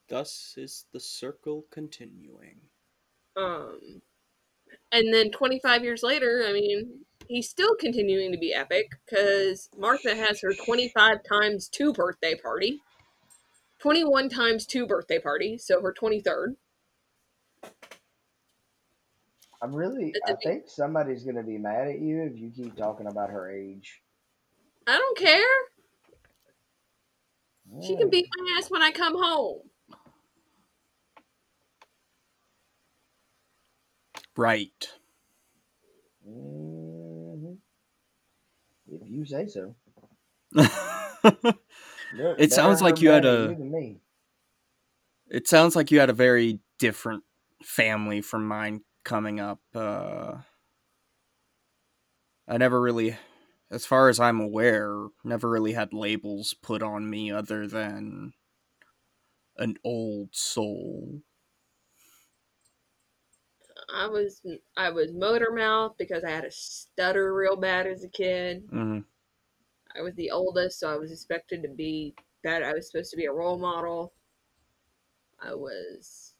Thus 0.08 0.56
is 0.58 0.86
the 0.92 1.00
circle 1.00 1.66
continuing. 1.72 2.58
Um, 3.36 4.02
and 4.92 5.14
then 5.14 5.32
25 5.32 5.84
years 5.84 6.04
later, 6.04 6.44
I 6.48 6.54
mean, 6.54 7.06
he's 7.28 7.50
still 7.50 7.76
continuing 7.76 8.32
to 8.32 8.38
be 8.38 8.54
epic 8.54 8.92
because 9.06 9.70
Martha 9.78 10.16
has 10.16 10.42
her 10.42 10.54
25 10.54 11.24
times 11.24 11.68
two 11.70 11.94
birthday 11.94 12.36
party, 12.36 12.80
21 13.80 14.30
times 14.30 14.66
two 14.66 14.86
birthday 14.86 15.20
party, 15.20 15.58
so 15.58 15.82
her 15.82 15.94
23rd. 15.94 16.56
I'm 19.64 19.76
really. 19.76 20.12
It's 20.16 20.20
I 20.28 20.32
a 20.32 20.36
big- 20.36 20.44
think 20.44 20.70
somebody's 20.70 21.24
gonna 21.24 21.44
be 21.44 21.58
mad 21.60 21.88
at 21.88 22.00
you 22.00 22.24
if 22.24 22.36
you 22.38 22.50
keep 22.50 22.76
talking 22.76 23.06
about 23.08 23.30
her 23.30 23.52
age. 23.52 24.02
I 24.88 24.98
don't 24.98 25.18
care. 25.18 25.48
She 27.84 27.96
can 27.96 28.08
Mm. 28.08 28.12
beat 28.12 28.28
my 28.36 28.56
ass 28.58 28.72
when 28.72 28.82
I 28.82 28.92
come 28.92 29.16
home. 29.22 29.70
Right. 34.36 34.90
Mhm. 36.28 36.71
If 39.12 39.18
you 39.18 39.26
say 39.26 39.48
so. 39.48 39.76
it 40.56 41.56
Look, 42.14 42.40
It 42.40 42.54
sounds 42.54 42.82
like 42.82 43.02
you 43.02 43.10
had 43.10 43.26
a- 43.26 43.56
It 45.30 45.48
sounds 45.48 45.76
like 45.76 45.92
you 45.92 46.00
had 46.00 46.10
a 46.10 46.14
very 46.14 46.60
different 46.80 47.24
family 47.64 48.22
from 48.22 48.48
mine 48.48 48.82
coming 49.04 49.40
up. 49.40 49.60
Uh, 49.76 50.38
I 52.48 52.58
never 52.58 52.80
really, 52.80 53.18
as 53.70 53.86
far 53.86 54.08
as 54.08 54.20
I'm 54.20 54.40
aware, 54.40 55.08
never 55.24 55.50
really 55.50 55.74
had 55.74 55.94
labels 55.94 56.54
put 56.62 56.82
on 56.82 57.10
me 57.10 57.32
other 57.32 57.68
than 57.68 58.34
an 59.58 59.76
old 59.84 60.30
soul. 60.32 61.22
I 63.94 64.08
was 64.08 64.42
I 64.78 64.90
was 64.90 65.12
motor 65.14 65.52
mouth 65.52 65.96
because 65.98 66.24
I 66.24 66.30
had 66.30 66.46
a 66.46 66.52
stutter 66.52 67.34
real 67.34 67.56
bad 67.56 67.88
as 67.88 68.04
a 68.04 68.10
kid. 68.10 68.64
hmm 68.70 69.00
I 69.98 70.02
was 70.02 70.16
the 70.16 70.32
oldest, 70.32 70.80
so 70.80 70.90
I 70.90 70.96
was 70.96 71.12
expected 71.12 71.62
to 71.64 71.70
be 71.70 72.16
that 72.46 72.64
I 72.64 72.74
was 72.74 72.90
supposed 72.90 73.12
to 73.12 73.18
be 73.18 73.26
a 73.26 73.32
role 73.32 73.60
model. 73.60 74.14
I 75.42 75.54
was 75.54 76.34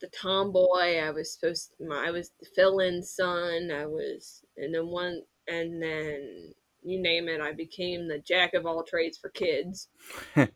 the 0.00 0.08
tomboy. 0.08 0.98
I 0.98 1.10
was 1.10 1.32
supposed 1.32 1.72
my, 1.80 2.08
I 2.08 2.10
was 2.10 2.32
the 2.40 2.46
fill-in 2.54 3.02
son. 3.02 3.70
I 3.70 3.86
was 3.86 4.42
and 4.56 4.74
then 4.74 4.88
one 4.88 5.22
and 5.48 5.82
then 5.82 6.52
you 6.82 7.00
name 7.00 7.28
it, 7.28 7.40
I 7.40 7.52
became 7.52 8.08
the 8.08 8.18
jack 8.18 8.54
of 8.54 8.66
all 8.66 8.82
trades 8.82 9.18
for 9.18 9.30
kids. 9.30 9.88
and 10.36 10.50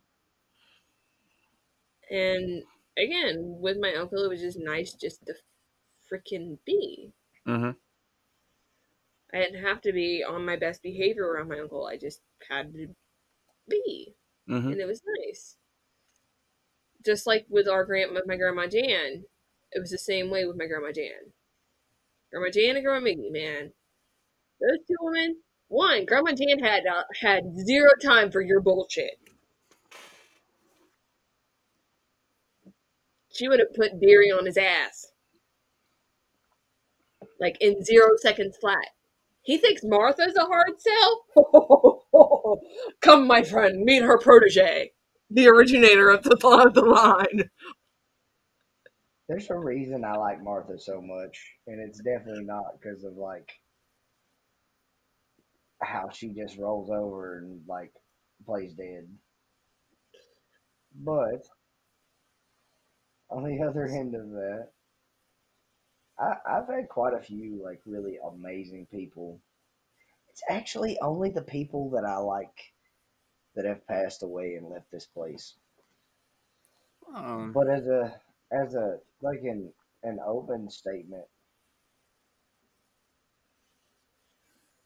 again, 2.98 3.58
with 3.60 3.78
my 3.80 3.94
uncle, 3.94 4.24
it 4.24 4.28
was 4.28 4.40
just 4.40 4.58
nice 4.58 4.92
just 4.94 5.24
to 5.26 5.34
freaking 6.10 6.58
be. 6.64 7.12
hmm 7.46 7.70
I 9.32 9.38
didn't 9.38 9.64
have 9.64 9.80
to 9.82 9.92
be 9.92 10.24
on 10.26 10.44
my 10.44 10.56
best 10.56 10.82
behavior 10.82 11.26
around 11.26 11.48
my 11.48 11.58
uncle. 11.60 11.86
I 11.86 11.96
just 11.96 12.20
had 12.48 12.72
to 12.74 12.88
be, 13.68 14.14
hmm 14.48 14.68
and 14.68 14.80
it 14.80 14.86
was 14.86 15.02
nice. 15.26 15.56
Just 17.04 17.26
like 17.26 17.46
with 17.48 17.68
our 17.68 17.84
grand, 17.84 18.12
with 18.12 18.26
my 18.26 18.36
grandma 18.36 18.66
Jan, 18.66 19.24
it 19.72 19.80
was 19.80 19.90
the 19.90 19.98
same 19.98 20.30
way 20.30 20.44
with 20.46 20.56
my 20.56 20.66
grandma 20.66 20.92
Jan. 20.92 21.32
Grandma 22.30 22.50
Jan 22.50 22.76
and 22.76 22.84
Grandma 22.84 23.06
Miggy, 23.08 23.32
man, 23.32 23.72
those 24.60 24.78
two 24.86 24.96
women. 25.00 25.42
One, 25.68 26.04
Grandma 26.06 26.32
Jan 26.32 26.60
had 26.60 26.86
uh, 26.86 27.04
had 27.20 27.42
zero 27.66 27.90
time 28.02 28.30
for 28.30 28.40
your 28.40 28.60
bullshit. 28.60 29.18
She 33.36 33.48
would 33.48 33.60
have 33.60 33.74
put 33.74 34.00
Deary 34.00 34.30
on 34.30 34.46
his 34.46 34.56
ass, 34.56 35.12
like 37.38 37.56
in 37.60 37.84
zero 37.84 38.10
seconds 38.16 38.56
flat. 38.60 38.88
He 39.42 39.58
thinks 39.58 39.82
Martha's 39.84 40.36
a 40.36 40.44
hard 40.44 40.80
sell. 40.80 42.60
Come, 43.00 43.26
my 43.26 43.42
friend, 43.42 43.84
meet 43.84 44.02
her 44.02 44.18
protege, 44.18 44.92
the 45.30 45.48
originator 45.48 46.08
of 46.08 46.24
the 46.24 46.36
plot 46.36 46.66
of 46.66 46.74
the 46.74 46.82
line. 46.82 47.50
There's 49.28 49.50
a 49.50 49.58
reason 49.58 50.04
I 50.04 50.16
like 50.16 50.42
Martha 50.42 50.78
so 50.78 51.00
much, 51.00 51.38
and 51.66 51.80
it's 51.80 52.00
definitely 52.00 52.44
not 52.44 52.80
because 52.80 53.04
of 53.04 53.16
like 53.16 53.52
how 55.82 56.08
she 56.10 56.30
just 56.30 56.58
rolls 56.58 56.90
over 56.90 57.38
and 57.38 57.60
like 57.68 57.92
plays 58.46 58.74
dead. 58.74 59.06
But 60.94 61.46
on 63.30 63.44
the 63.44 63.62
other 63.62 63.86
end 63.86 64.14
of 64.14 64.30
that, 64.30 64.72
I, 66.18 66.36
I've 66.46 66.68
had 66.68 66.90
quite 66.90 67.14
a 67.14 67.22
few 67.22 67.62
like 67.62 67.80
really 67.86 68.18
amazing 68.18 68.86
people. 68.86 69.40
It's 70.30 70.42
actually 70.48 70.98
only 71.00 71.30
the 71.30 71.42
people 71.42 71.90
that 71.90 72.04
I 72.04 72.18
like 72.18 72.74
that 73.54 73.64
have 73.64 73.86
passed 73.86 74.22
away 74.22 74.54
and 74.56 74.68
left 74.68 74.90
this 74.92 75.06
place. 75.06 75.54
Um, 77.14 77.52
But 77.52 77.68
as 77.68 77.88
a 77.88 78.20
as 78.52 78.74
a 78.76 79.00
like 79.20 79.42
an 79.42 79.72
an 80.04 80.20
open 80.20 80.70
statement, 80.70 81.26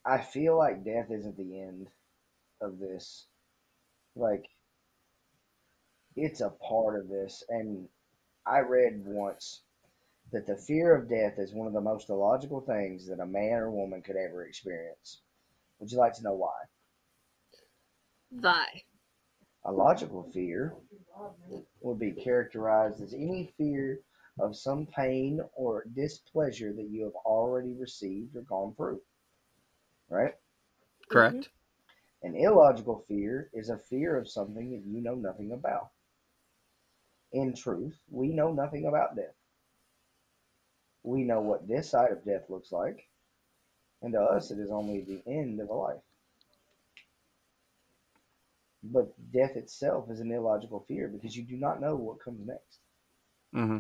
I 0.05 0.21
feel 0.21 0.59
like 0.59 0.85
death 0.85 1.11
isn't 1.11 1.39
the 1.39 1.59
end 1.59 1.89
of 2.61 2.79
this. 2.79 3.27
Like 4.17 4.51
it's 6.17 6.41
a 6.41 6.51
part 6.51 6.99
of 7.01 7.09
this 7.09 7.43
and 7.49 7.89
I 8.51 8.61
read 8.61 9.05
once 9.07 9.63
that 10.33 10.47
the 10.47 10.57
fear 10.57 10.95
of 10.95 11.09
death 11.09 11.39
is 11.39 11.55
one 11.55 11.69
of 11.69 11.73
the 11.73 11.81
most 11.81 12.09
illogical 12.09 12.61
things 12.61 13.07
that 13.07 13.21
a 13.21 13.27
man 13.27 13.53
or 13.53 13.71
woman 13.71 14.03
could 14.03 14.17
ever 14.17 14.45
experience. 14.45 15.23
Would 15.79 15.93
you 15.93 15.99
like 15.99 16.15
to 16.15 16.23
know 16.23 16.35
why? 16.35 16.57
Why? 18.31 18.83
A 19.65 19.73
logical 19.73 20.25
fear 20.33 20.75
would 21.81 21.99
be 22.01 22.13
characterized 22.13 23.01
as 23.01 23.15
any 23.15 23.53
fear 23.57 24.01
of 24.41 24.57
some 24.57 24.87
pain 24.87 25.41
or 25.55 25.85
displeasure 25.95 26.73
that 26.73 26.89
you 26.91 27.05
have 27.05 27.15
already 27.25 27.75
received 27.75 28.35
or 28.37 28.43
gone 28.43 28.75
through. 28.75 29.01
Right? 30.09 30.35
correct. 31.09 31.37
Mm-hmm. 31.37 32.27
An 32.27 32.37
illogical 32.37 33.05
fear 33.07 33.51
is 33.53 33.71
a 33.71 33.79
fear 33.79 34.17
of 34.17 34.29
something 34.29 34.71
that 34.73 34.85
you 34.87 35.01
know 35.01 35.15
nothing 35.15 35.53
about. 35.53 35.91
In 37.33 37.55
truth, 37.55 38.01
we 38.11 38.29
know 38.33 38.53
nothing 38.53 38.87
about 38.87 39.17
death. 39.17 39.35
We 41.03 41.25
know 41.25 41.41
what 41.41 41.69
this 41.69 41.91
side 41.91 42.13
of 42.13 42.25
death 42.25 42.49
looks 42.51 42.73
like, 42.73 43.09
and 44.03 44.13
to 44.15 44.21
us, 44.23 44.51
it 44.51 44.59
is 44.59 44.71
only 44.71 45.03
the 45.03 45.23
end 45.27 45.61
of 45.61 45.71
a 45.71 45.75
life. 45.75 46.03
But 48.83 49.15
death 49.33 49.57
itself 49.57 50.11
is 50.11 50.21
an 50.21 50.33
illogical 50.33 50.81
fear 50.81 51.09
because 51.09 51.37
you 51.37 51.45
do 51.45 51.57
not 51.57 51.81
know 51.81 51.97
what 51.97 52.21
comes 52.21 52.47
next. 52.47 52.81
hmm 53.53 53.79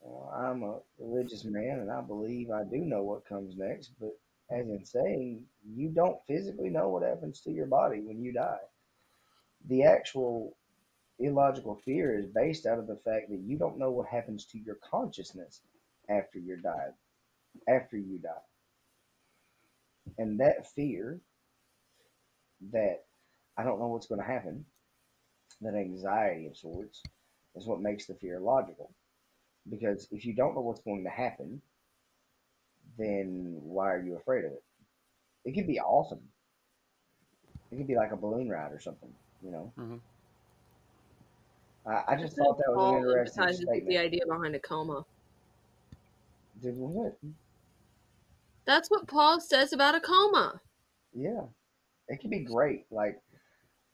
Well, 0.00 0.30
I'm 0.34 0.62
a 0.62 0.80
religious 0.98 1.44
man 1.44 1.80
and 1.80 1.90
I 1.90 2.00
believe 2.02 2.50
I 2.50 2.64
do 2.64 2.78
know 2.78 3.02
what 3.02 3.24
comes 3.26 3.56
next, 3.56 3.92
but 3.98 4.18
as 4.50 4.68
in 4.68 4.84
saying 4.84 5.46
you 5.64 5.90
don't 5.90 6.22
physically 6.26 6.70
know 6.70 6.88
what 6.88 7.02
happens 7.02 7.40
to 7.42 7.50
your 7.52 7.66
body 7.66 8.00
when 8.00 8.22
you 8.22 8.32
die. 8.32 8.60
The 9.66 9.84
actual 9.84 10.56
illogical 11.18 11.76
fear 11.76 12.18
is 12.18 12.26
based 12.26 12.66
out 12.66 12.78
of 12.78 12.86
the 12.86 12.96
fact 12.96 13.30
that 13.30 13.40
you 13.40 13.56
don't 13.56 13.78
know 13.78 13.90
what 13.90 14.06
happens 14.06 14.44
to 14.46 14.58
your 14.58 14.76
consciousness 14.76 15.60
after 16.08 16.38
you're 16.38 16.56
died, 16.56 16.92
after 17.68 17.96
you 17.96 18.18
die. 18.18 18.30
And 20.18 20.40
that 20.40 20.66
fear 20.74 21.20
that 22.72 23.04
I 23.56 23.64
don't 23.64 23.78
know 23.78 23.88
what's 23.88 24.06
going 24.06 24.20
to 24.20 24.26
happen, 24.26 24.64
that 25.60 25.74
anxiety 25.74 26.46
of 26.46 26.56
sorts, 26.56 27.02
is 27.54 27.66
what 27.66 27.80
makes 27.80 28.06
the 28.06 28.14
fear 28.14 28.40
logical. 28.40 28.92
Because 29.68 30.08
if 30.10 30.24
you 30.24 30.34
don't 30.34 30.54
know 30.54 30.60
what's 30.60 30.80
going 30.80 31.04
to 31.04 31.10
happen, 31.10 31.62
then 32.98 33.60
why 33.62 33.92
are 33.92 34.02
you 34.02 34.16
afraid 34.16 34.44
of 34.44 34.52
it? 34.52 34.62
It 35.44 35.52
could 35.54 35.66
be 35.66 35.80
awesome. 35.80 36.20
It 37.70 37.76
could 37.76 37.86
be 37.86 37.96
like 37.96 38.12
a 38.12 38.16
balloon 38.16 38.48
ride 38.48 38.72
or 38.72 38.80
something, 38.80 39.12
you 39.42 39.50
know. 39.50 39.72
Mhm. 39.78 40.00
I, 41.86 42.02
I 42.08 42.16
just 42.16 42.36
thought 42.36 42.58
that 42.58 42.68
was 42.68 42.76
Paul 42.76 42.96
an 42.96 43.02
interesting 43.02 43.42
emphasizes 43.42 43.86
the 43.86 43.98
idea 43.98 44.20
behind 44.26 44.54
a 44.54 44.60
coma. 44.60 45.04
Did 46.62 46.76
what? 46.76 47.16
That's 48.64 48.88
what 48.88 49.08
Paul 49.08 49.40
says 49.40 49.72
about 49.72 49.94
a 49.96 50.00
coma. 50.00 50.60
Yeah, 51.12 51.42
it 52.08 52.20
could 52.20 52.30
be 52.30 52.40
great. 52.44 52.86
Like 52.90 53.20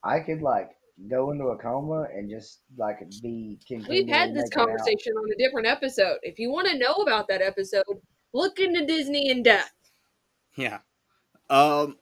I 0.05 0.21
could 0.21 0.43
like 0.43 0.71
go 1.09 1.31
into 1.31 1.47
a 1.47 1.57
coma 1.57 2.09
and 2.15 2.29
just 2.29 2.61
like 2.77 2.99
be. 3.23 3.59
We've 3.89 4.09
had 4.09 4.35
this 4.35 4.45
making 4.45 4.61
out. 4.61 4.67
conversation 4.67 5.15
on 5.15 5.31
a 5.33 5.37
different 5.37 5.67
episode. 5.67 6.19
If 6.23 6.39
you 6.39 6.51
want 6.51 6.69
to 6.69 6.77
know 6.77 6.95
about 6.95 7.29
that 7.29 7.41
episode, 7.41 7.85
look 8.35 8.59
into 8.59 8.85
Disney 8.85 9.31
in 9.31 9.43
depth. 9.43 9.73
Yeah. 10.57 10.79
Um. 11.49 11.97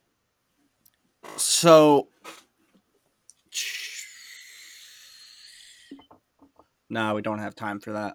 So. 1.36 2.08
No, 6.88 7.14
we 7.14 7.22
don't 7.22 7.38
have 7.38 7.54
time 7.54 7.80
for 7.80 7.92
that. 7.92 8.14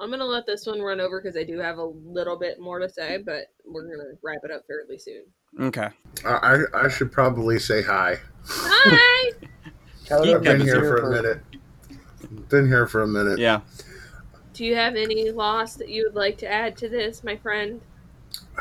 I'm 0.00 0.10
gonna 0.10 0.24
let 0.24 0.46
this 0.46 0.64
one 0.64 0.80
run 0.80 1.00
over 1.00 1.20
because 1.20 1.36
I 1.36 1.42
do 1.42 1.58
have 1.58 1.78
a 1.78 1.84
little 1.84 2.38
bit 2.38 2.60
more 2.60 2.78
to 2.78 2.88
say, 2.88 3.18
but 3.18 3.46
we're 3.64 3.82
gonna 3.82 4.10
wrap 4.22 4.38
it 4.44 4.50
up 4.52 4.62
fairly 4.66 4.98
soon. 4.98 5.24
Okay. 5.60 5.88
I, 6.24 6.28
I 6.74 6.84
I 6.84 6.88
should 6.88 7.10
probably 7.10 7.58
say 7.58 7.82
hi. 7.82 8.18
Hi. 8.46 9.32
Coda 10.08 10.36
I've 10.36 10.42
been 10.42 10.60
here 10.60 10.80
for 10.80 10.98
a 10.98 11.10
minute. 11.10 11.42
Been 12.48 12.68
here 12.68 12.86
for 12.86 13.02
a 13.02 13.08
minute. 13.08 13.38
Yeah. 13.38 13.60
Do 14.52 14.64
you 14.64 14.74
have 14.76 14.94
any 14.94 15.30
loss 15.30 15.74
that 15.76 15.88
you 15.88 16.04
would 16.04 16.14
like 16.14 16.38
to 16.38 16.48
add 16.50 16.76
to 16.78 16.88
this, 16.88 17.22
my 17.24 17.36
friend? 17.36 17.80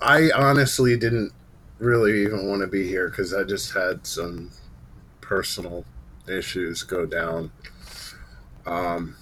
I 0.00 0.30
honestly 0.34 0.96
didn't 0.96 1.32
really 1.78 2.22
even 2.22 2.46
want 2.48 2.60
to 2.62 2.66
be 2.66 2.86
here 2.86 3.08
because 3.08 3.34
I 3.34 3.44
just 3.44 3.72
had 3.72 4.06
some 4.06 4.50
personal 5.20 5.84
issues 6.28 6.82
go 6.82 7.06
down. 7.06 7.50
Um, 8.66 9.16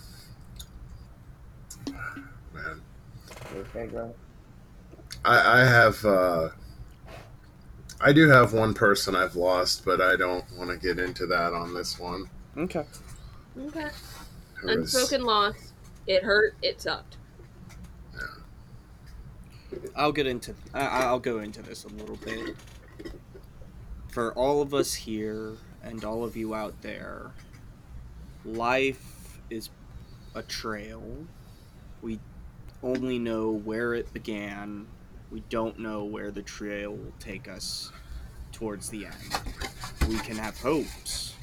man, 2.55 2.81
Okay, 3.57 3.87
bro. 3.87 4.15
I, 5.25 5.61
I 5.61 5.65
have. 5.65 6.05
Uh, 6.05 6.49
I 8.01 8.12
do 8.12 8.29
have 8.29 8.53
one 8.53 8.75
person 8.75 9.15
I've 9.15 9.37
lost, 9.37 9.85
but 9.85 10.01
I 10.01 10.17
don't 10.17 10.45
want 10.57 10.71
to 10.71 10.77
get 10.77 10.99
into 10.99 11.27
that 11.27 11.53
on 11.53 11.73
this 11.73 11.99
one. 11.99 12.29
Okay. 12.57 12.85
Okay. 13.59 13.88
Was- 14.65 14.95
Unspoken 14.95 15.25
loss. 15.25 15.73
It 16.07 16.25
hurt. 16.25 16.55
It 16.62 16.81
sucked. 16.81 17.17
I'll 19.95 20.13
get 20.13 20.27
into. 20.27 20.55
I, 20.75 20.87
I'll 21.05 21.19
go 21.19 21.41
into 21.41 21.63
this 21.63 21.85
a 21.85 21.89
little 21.89 22.17
bit. 22.17 22.57
For 24.09 24.33
all 24.35 24.61
of 24.61 24.75
us 24.75 24.95
here 24.95 25.55
and 25.83 26.05
all 26.05 26.25
of 26.25 26.37
you 26.37 26.55
out 26.55 26.81
there, 26.83 27.31
life 28.45 29.39
is 29.51 29.71
a 30.35 30.43
trail. 30.43 31.03
We 32.03 32.19
only 32.83 33.19
know 33.19 33.51
where 33.51 33.95
it 33.95 34.13
began. 34.13 34.87
We 35.31 35.43
don't 35.49 35.79
know 35.79 36.05
where 36.05 36.31
the 36.31 36.43
trail 36.43 36.91
will 36.91 37.15
take 37.19 37.49
us 37.49 37.91
towards 38.53 38.91
the 38.91 39.07
end. 39.07 39.41
We 40.09 40.19
can 40.19 40.37
have 40.37 40.59
hopes. 40.59 41.35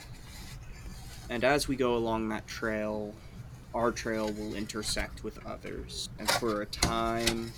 And 1.29 1.43
as 1.43 1.67
we 1.67 1.75
go 1.75 1.95
along 1.95 2.29
that 2.29 2.47
trail, 2.47 3.13
our 3.73 3.91
trail 3.91 4.31
will 4.31 4.55
intersect 4.55 5.23
with 5.23 5.45
others. 5.45 6.09
And 6.19 6.29
for 6.29 6.61
a 6.61 6.65
time, 6.65 7.51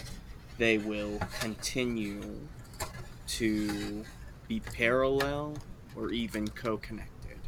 they 0.62 0.78
will 0.78 1.20
continue 1.40 2.22
to 3.26 4.06
be 4.48 4.60
parallel 4.60 5.58
or 5.96 6.12
even 6.12 6.48
co 6.50 6.78
connected. 6.78 7.40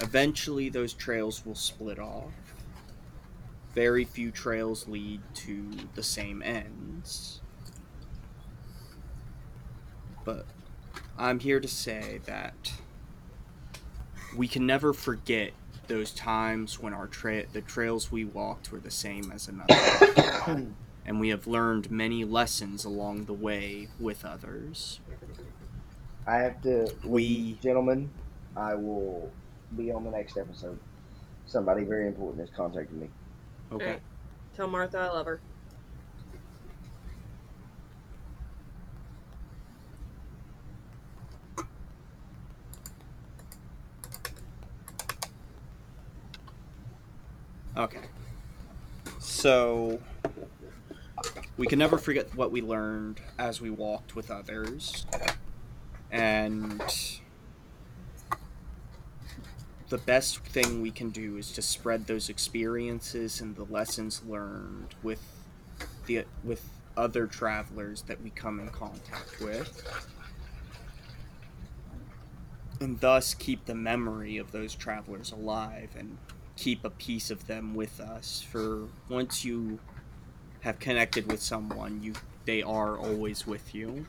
Eventually, 0.00 0.70
those 0.70 0.94
trails 0.94 1.44
will 1.44 1.54
split 1.54 1.98
off. 1.98 2.32
Very 3.74 4.06
few 4.06 4.30
trails 4.30 4.88
lead 4.88 5.20
to 5.34 5.70
the 5.94 6.02
same 6.02 6.40
ends. 6.40 7.42
But 10.24 10.46
I'm 11.18 11.38
here 11.38 11.60
to 11.60 11.68
say 11.68 12.20
that 12.24 12.72
we 14.34 14.48
can 14.48 14.64
never 14.64 14.94
forget 14.94 15.50
those 15.86 16.12
times 16.12 16.80
when 16.80 16.94
our 16.94 17.08
tra- 17.08 17.46
the 17.52 17.60
trails 17.60 18.10
we 18.10 18.24
walked 18.24 18.72
were 18.72 18.80
the 18.80 18.90
same 18.90 19.30
as 19.30 19.48
another 19.48 20.72
and 21.06 21.20
we 21.20 21.28
have 21.28 21.46
learned 21.46 21.90
many 21.90 22.24
lessons 22.24 22.84
along 22.84 23.26
the 23.26 23.32
way 23.32 23.88
with 24.00 24.24
others. 24.24 25.00
I 26.26 26.38
have 26.38 26.60
to. 26.62 26.92
We- 27.04 27.56
gentlemen, 27.62 28.10
I 28.56 28.74
will 28.74 29.30
be 29.76 29.92
on 29.92 30.04
the 30.04 30.10
next 30.10 30.36
episode. 30.36 30.78
Somebody 31.46 31.84
very 31.84 32.08
important 32.08 32.40
has 32.40 32.50
contacted 32.54 32.96
me. 32.96 33.08
Okay. 33.72 33.84
Alright. 33.84 34.02
Tell 34.56 34.66
Martha 34.66 34.98
I 34.98 35.08
love 35.08 35.26
her. 35.26 35.40
Okay. 47.76 48.00
So 49.18 50.00
we 51.56 51.66
can 51.66 51.78
never 51.78 51.98
forget 51.98 52.34
what 52.34 52.52
we 52.52 52.60
learned 52.60 53.20
as 53.38 53.60
we 53.60 53.70
walked 53.70 54.14
with 54.14 54.30
others. 54.30 55.06
And 56.10 56.82
the 59.88 59.98
best 59.98 60.38
thing 60.40 60.82
we 60.82 60.90
can 60.90 61.10
do 61.10 61.36
is 61.36 61.52
to 61.52 61.62
spread 61.62 62.06
those 62.06 62.28
experiences 62.28 63.40
and 63.40 63.56
the 63.56 63.64
lessons 63.64 64.22
learned 64.26 64.94
with 65.02 65.22
the 66.06 66.24
with 66.44 66.68
other 66.96 67.26
travelers 67.26 68.02
that 68.02 68.22
we 68.22 68.30
come 68.30 68.60
in 68.60 68.68
contact 68.68 69.40
with. 69.40 70.06
And 72.80 73.00
thus 73.00 73.32
keep 73.32 73.64
the 73.64 73.74
memory 73.74 74.36
of 74.36 74.52
those 74.52 74.74
travelers 74.74 75.32
alive 75.32 75.90
and 75.98 76.18
keep 76.56 76.84
a 76.84 76.90
piece 76.90 77.30
of 77.30 77.46
them 77.46 77.74
with 77.74 78.00
us 78.00 78.42
for 78.42 78.88
once 79.08 79.44
you 79.44 79.78
have 80.60 80.78
connected 80.78 81.30
with 81.30 81.40
someone 81.40 82.02
you 82.02 82.14
they 82.44 82.62
are 82.62 82.96
always 82.96 83.46
with 83.46 83.74
you. 83.74 84.06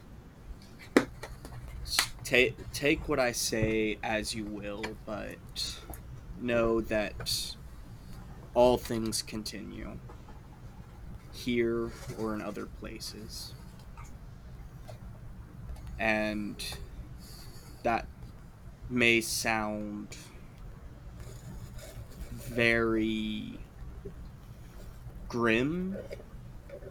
Take 2.23 2.55
take 2.73 3.07
what 3.07 3.19
i 3.19 3.31
say 3.31 3.97
as 4.03 4.35
you 4.35 4.43
will 4.43 4.83
but 5.05 5.79
know 6.41 6.81
that 6.81 7.55
all 8.53 8.77
things 8.77 9.21
continue 9.21 9.97
here 11.31 11.91
or 12.17 12.33
in 12.33 12.41
other 12.41 12.65
places. 12.65 13.53
And 15.99 16.55
that 17.83 18.07
may 18.89 19.21
sound 19.21 20.15
very 22.31 23.59
grim, 25.29 25.95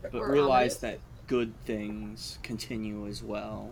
but 0.03 0.15
Or 0.15 0.31
realize 0.31 0.79
that 0.79 0.99
good 1.27 1.53
things 1.65 2.39
continue 2.43 3.07
as 3.07 3.23
well. 3.23 3.71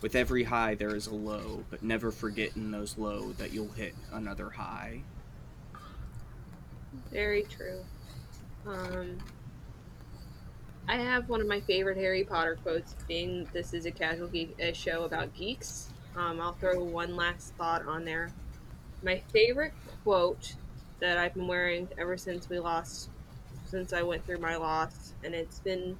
With 0.00 0.14
every 0.14 0.44
high, 0.44 0.74
there 0.74 0.94
is 0.94 1.06
a 1.06 1.14
low, 1.14 1.64
but 1.70 1.82
never 1.82 2.10
forget 2.10 2.56
in 2.56 2.70
those 2.70 2.96
low 2.98 3.32
that 3.32 3.52
you'll 3.52 3.72
hit 3.72 3.94
another 4.12 4.50
high. 4.50 5.02
Very 7.10 7.42
true. 7.44 7.80
Um, 8.66 9.18
I 10.88 10.96
have 10.96 11.28
one 11.28 11.40
of 11.40 11.46
my 11.46 11.60
favorite 11.60 11.96
Harry 11.96 12.24
Potter 12.24 12.58
quotes. 12.62 12.94
Being 13.06 13.48
this 13.52 13.74
is 13.74 13.86
a 13.86 13.90
casual 13.90 14.28
geek 14.28 14.54
a 14.58 14.72
show 14.72 15.04
about 15.04 15.34
geeks, 15.34 15.90
um, 16.16 16.40
I'll 16.40 16.54
throw 16.54 16.82
one 16.82 17.16
last 17.16 17.54
thought 17.54 17.86
on 17.86 18.04
there. 18.04 18.30
My 19.02 19.22
favorite 19.32 19.72
quote 20.02 20.54
that 21.00 21.18
I've 21.18 21.34
been 21.34 21.46
wearing 21.46 21.88
ever 21.98 22.16
since 22.16 22.48
we 22.48 22.58
lost, 22.58 23.10
since 23.68 23.92
I 23.92 24.02
went 24.02 24.24
through 24.26 24.38
my 24.38 24.56
loss, 24.56 25.12
and 25.24 25.34
it's 25.34 25.60
been 25.60 25.96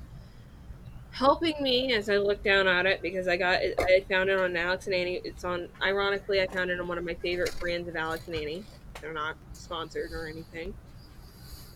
helping 1.10 1.54
me 1.62 1.92
as 1.94 2.08
I 2.08 2.16
look 2.18 2.42
down 2.42 2.68
at 2.68 2.86
it 2.86 3.02
because 3.02 3.26
I 3.28 3.36
got 3.36 3.62
it, 3.62 3.74
I 3.78 4.04
found 4.08 4.30
it 4.30 4.38
on 4.38 4.56
Alex 4.56 4.86
and 4.86 4.94
Ani. 4.94 5.20
It's 5.24 5.44
on. 5.44 5.68
Ironically, 5.82 6.40
I 6.40 6.46
found 6.46 6.70
it 6.70 6.80
on 6.80 6.88
one 6.88 6.98
of 6.98 7.04
my 7.04 7.14
favorite 7.14 7.54
brands 7.60 7.88
of 7.88 7.96
Alex 7.96 8.26
and 8.26 8.36
Ani. 8.36 8.64
They're 9.00 9.12
not 9.12 9.36
sponsored 9.52 10.12
or 10.12 10.26
anything, 10.26 10.74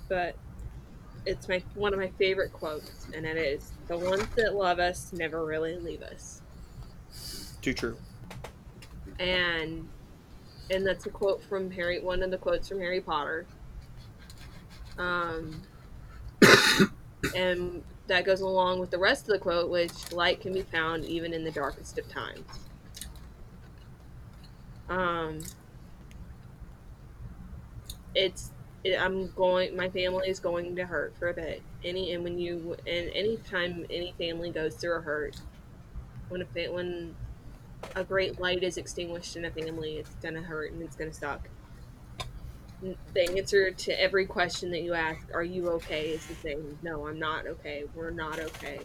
but 0.08 0.36
it's 1.24 1.48
my 1.48 1.62
one 1.74 1.92
of 1.92 2.00
my 2.00 2.10
favorite 2.18 2.52
quotes, 2.52 3.06
and 3.14 3.24
it 3.26 3.36
is: 3.36 3.72
"The 3.88 3.98
ones 3.98 4.26
that 4.36 4.54
love 4.54 4.78
us 4.78 5.12
never 5.12 5.44
really 5.44 5.76
leave 5.76 6.02
us." 6.02 6.42
Too 7.60 7.74
true. 7.74 7.96
and 9.18 9.88
and 10.70 10.86
that's 10.86 11.06
a 11.06 11.10
quote 11.10 11.42
from 11.44 11.70
Harry. 11.70 12.00
One 12.00 12.22
of 12.22 12.30
the 12.30 12.38
quotes 12.38 12.68
from 12.68 12.80
Harry 12.80 13.00
Potter. 13.00 13.46
Um, 14.98 15.62
and 17.36 17.82
that 18.06 18.24
goes 18.24 18.40
along 18.40 18.80
with 18.80 18.90
the 18.90 18.98
rest 18.98 19.22
of 19.22 19.28
the 19.28 19.38
quote, 19.38 19.70
which 19.70 20.12
light 20.12 20.40
can 20.40 20.52
be 20.52 20.62
found 20.62 21.04
even 21.04 21.32
in 21.32 21.44
the 21.44 21.50
darkest 21.50 21.98
of 21.98 22.08
times. 22.08 22.44
Um, 24.88 25.40
it's 28.14 28.50
it, 28.84 29.00
I'm 29.00 29.30
going. 29.32 29.76
My 29.76 29.88
family 29.88 30.28
is 30.28 30.40
going 30.40 30.76
to 30.76 30.84
hurt 30.84 31.14
for 31.18 31.28
a 31.28 31.34
bit. 31.34 31.62
Any 31.84 32.12
and 32.12 32.24
when 32.24 32.38
you 32.38 32.76
and 32.86 33.10
any 33.14 33.36
time 33.36 33.86
any 33.90 34.12
family 34.18 34.50
goes 34.50 34.74
through 34.74 34.96
a 34.96 35.00
hurt, 35.00 35.36
when 36.28 36.42
a 36.42 36.68
when 36.68 37.14
a 37.94 38.04
great 38.04 38.40
light 38.40 38.62
is 38.62 38.76
extinguished 38.76 39.36
in 39.36 39.44
a 39.44 39.50
family, 39.50 39.96
it's 39.98 40.14
gonna 40.16 40.42
hurt 40.42 40.72
and 40.72 40.82
it's 40.82 40.96
gonna 40.96 41.12
suck. 41.12 41.48
The 42.82 43.36
answer 43.38 43.70
to 43.70 44.00
every 44.00 44.26
question 44.26 44.70
that 44.72 44.82
you 44.82 44.94
ask, 44.94 45.28
"Are 45.34 45.44
you 45.44 45.68
okay?" 45.70 46.10
is 46.10 46.26
the 46.26 46.34
same. 46.34 46.78
No, 46.82 47.06
I'm 47.06 47.18
not 47.18 47.46
okay. 47.46 47.84
We're 47.94 48.10
not 48.10 48.40
okay. 48.40 48.80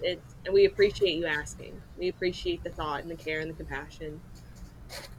It's 0.00 0.36
and 0.44 0.54
we 0.54 0.64
appreciate 0.64 1.14
you 1.16 1.26
asking. 1.26 1.82
We 1.96 2.08
appreciate 2.08 2.64
the 2.64 2.70
thought 2.70 3.02
and 3.02 3.10
the 3.10 3.16
care 3.16 3.40
and 3.40 3.50
the 3.50 3.54
compassion. 3.54 4.22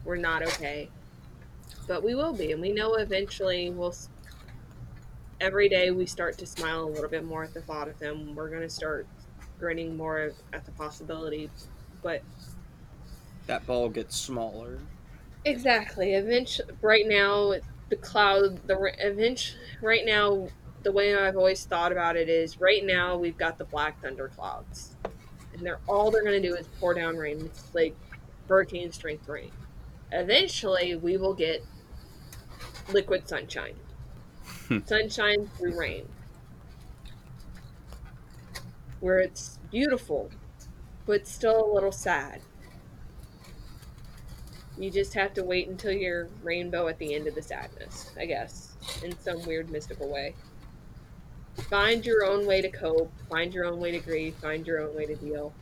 We're 0.03 0.17
not 0.17 0.43
okay, 0.43 0.91
but 1.87 2.03
we 2.03 2.15
will 2.15 2.33
be, 2.33 2.51
and 2.51 2.61
we 2.61 2.73
know 2.73 2.95
eventually 2.95 3.69
we'll. 3.71 3.95
Every 5.39 5.69
day 5.69 5.91
we 5.91 6.05
start 6.05 6.37
to 6.39 6.45
smile 6.45 6.83
a 6.85 6.89
little 6.89 7.09
bit 7.09 7.23
more 7.23 7.43
at 7.43 7.53
the 7.53 7.61
thought 7.61 7.87
of 7.87 7.99
them. 7.99 8.35
We're 8.35 8.49
gonna 8.49 8.69
start 8.69 9.07
grinning 9.59 9.95
more 9.97 10.33
at 10.53 10.65
the 10.65 10.71
possibility, 10.71 11.51
but 12.01 12.23
That 13.47 13.65
ball 13.65 13.89
gets 13.89 14.15
smaller. 14.17 14.79
Exactly. 15.45 16.13
Eventually, 16.13 16.69
right 16.81 17.05
now, 17.07 17.53
the 17.89 17.95
cloud, 17.95 18.65
the 18.67 18.77
eventually, 18.99 19.59
right 19.81 20.05
now, 20.05 20.47
the 20.83 20.91
way 20.91 21.15
I've 21.15 21.35
always 21.35 21.65
thought 21.65 21.91
about 21.91 22.15
it 22.15 22.29
is 22.29 22.59
right 22.59 22.85
now 22.85 23.17
we've 23.17 23.37
got 23.37 23.57
the 23.57 23.65
black 23.65 24.01
thunder 24.01 24.27
clouds, 24.35 24.95
and 25.53 25.65
they're 25.65 25.79
all 25.87 26.11
they're 26.11 26.23
going 26.23 26.41
to 26.41 26.47
do 26.47 26.55
is 26.55 26.67
pour 26.79 26.93
down 26.93 27.15
rain. 27.17 27.41
It's 27.45 27.73
like 27.73 27.95
hurricane 28.47 28.91
strength 28.91 29.27
rain. 29.27 29.51
Eventually, 30.11 30.95
we 30.95 31.17
will 31.17 31.33
get 31.33 31.63
liquid 32.91 33.27
sunshine, 33.27 33.75
hmm. 34.67 34.79
sunshine 34.85 35.49
through 35.57 35.77
rain, 35.77 36.07
where 38.99 39.19
it's 39.19 39.59
beautiful, 39.71 40.31
but 41.05 41.27
still 41.27 41.71
a 41.71 41.73
little 41.73 41.91
sad. 41.91 42.41
You 44.77 44.91
just 44.91 45.13
have 45.13 45.33
to 45.35 45.43
wait 45.43 45.67
until 45.67 45.91
your 45.91 46.27
rainbow 46.43 46.87
at 46.87 46.97
the 46.99 47.13
end 47.13 47.27
of 47.27 47.35
the 47.35 47.41
sadness, 47.41 48.11
I 48.17 48.25
guess, 48.25 48.75
in 49.03 49.17
some 49.19 49.43
weird 49.45 49.69
mystical 49.69 50.09
way. 50.09 50.35
Find 51.69 52.05
your 52.05 52.25
own 52.25 52.45
way 52.45 52.61
to 52.61 52.69
cope, 52.69 53.11
find 53.29 53.53
your 53.53 53.65
own 53.65 53.79
way 53.79 53.91
to 53.91 53.99
grieve, 53.99 54.35
find 54.35 54.67
your 54.67 54.81
own 54.81 54.93
way 54.95 55.05
to 55.05 55.15
deal. 55.15 55.53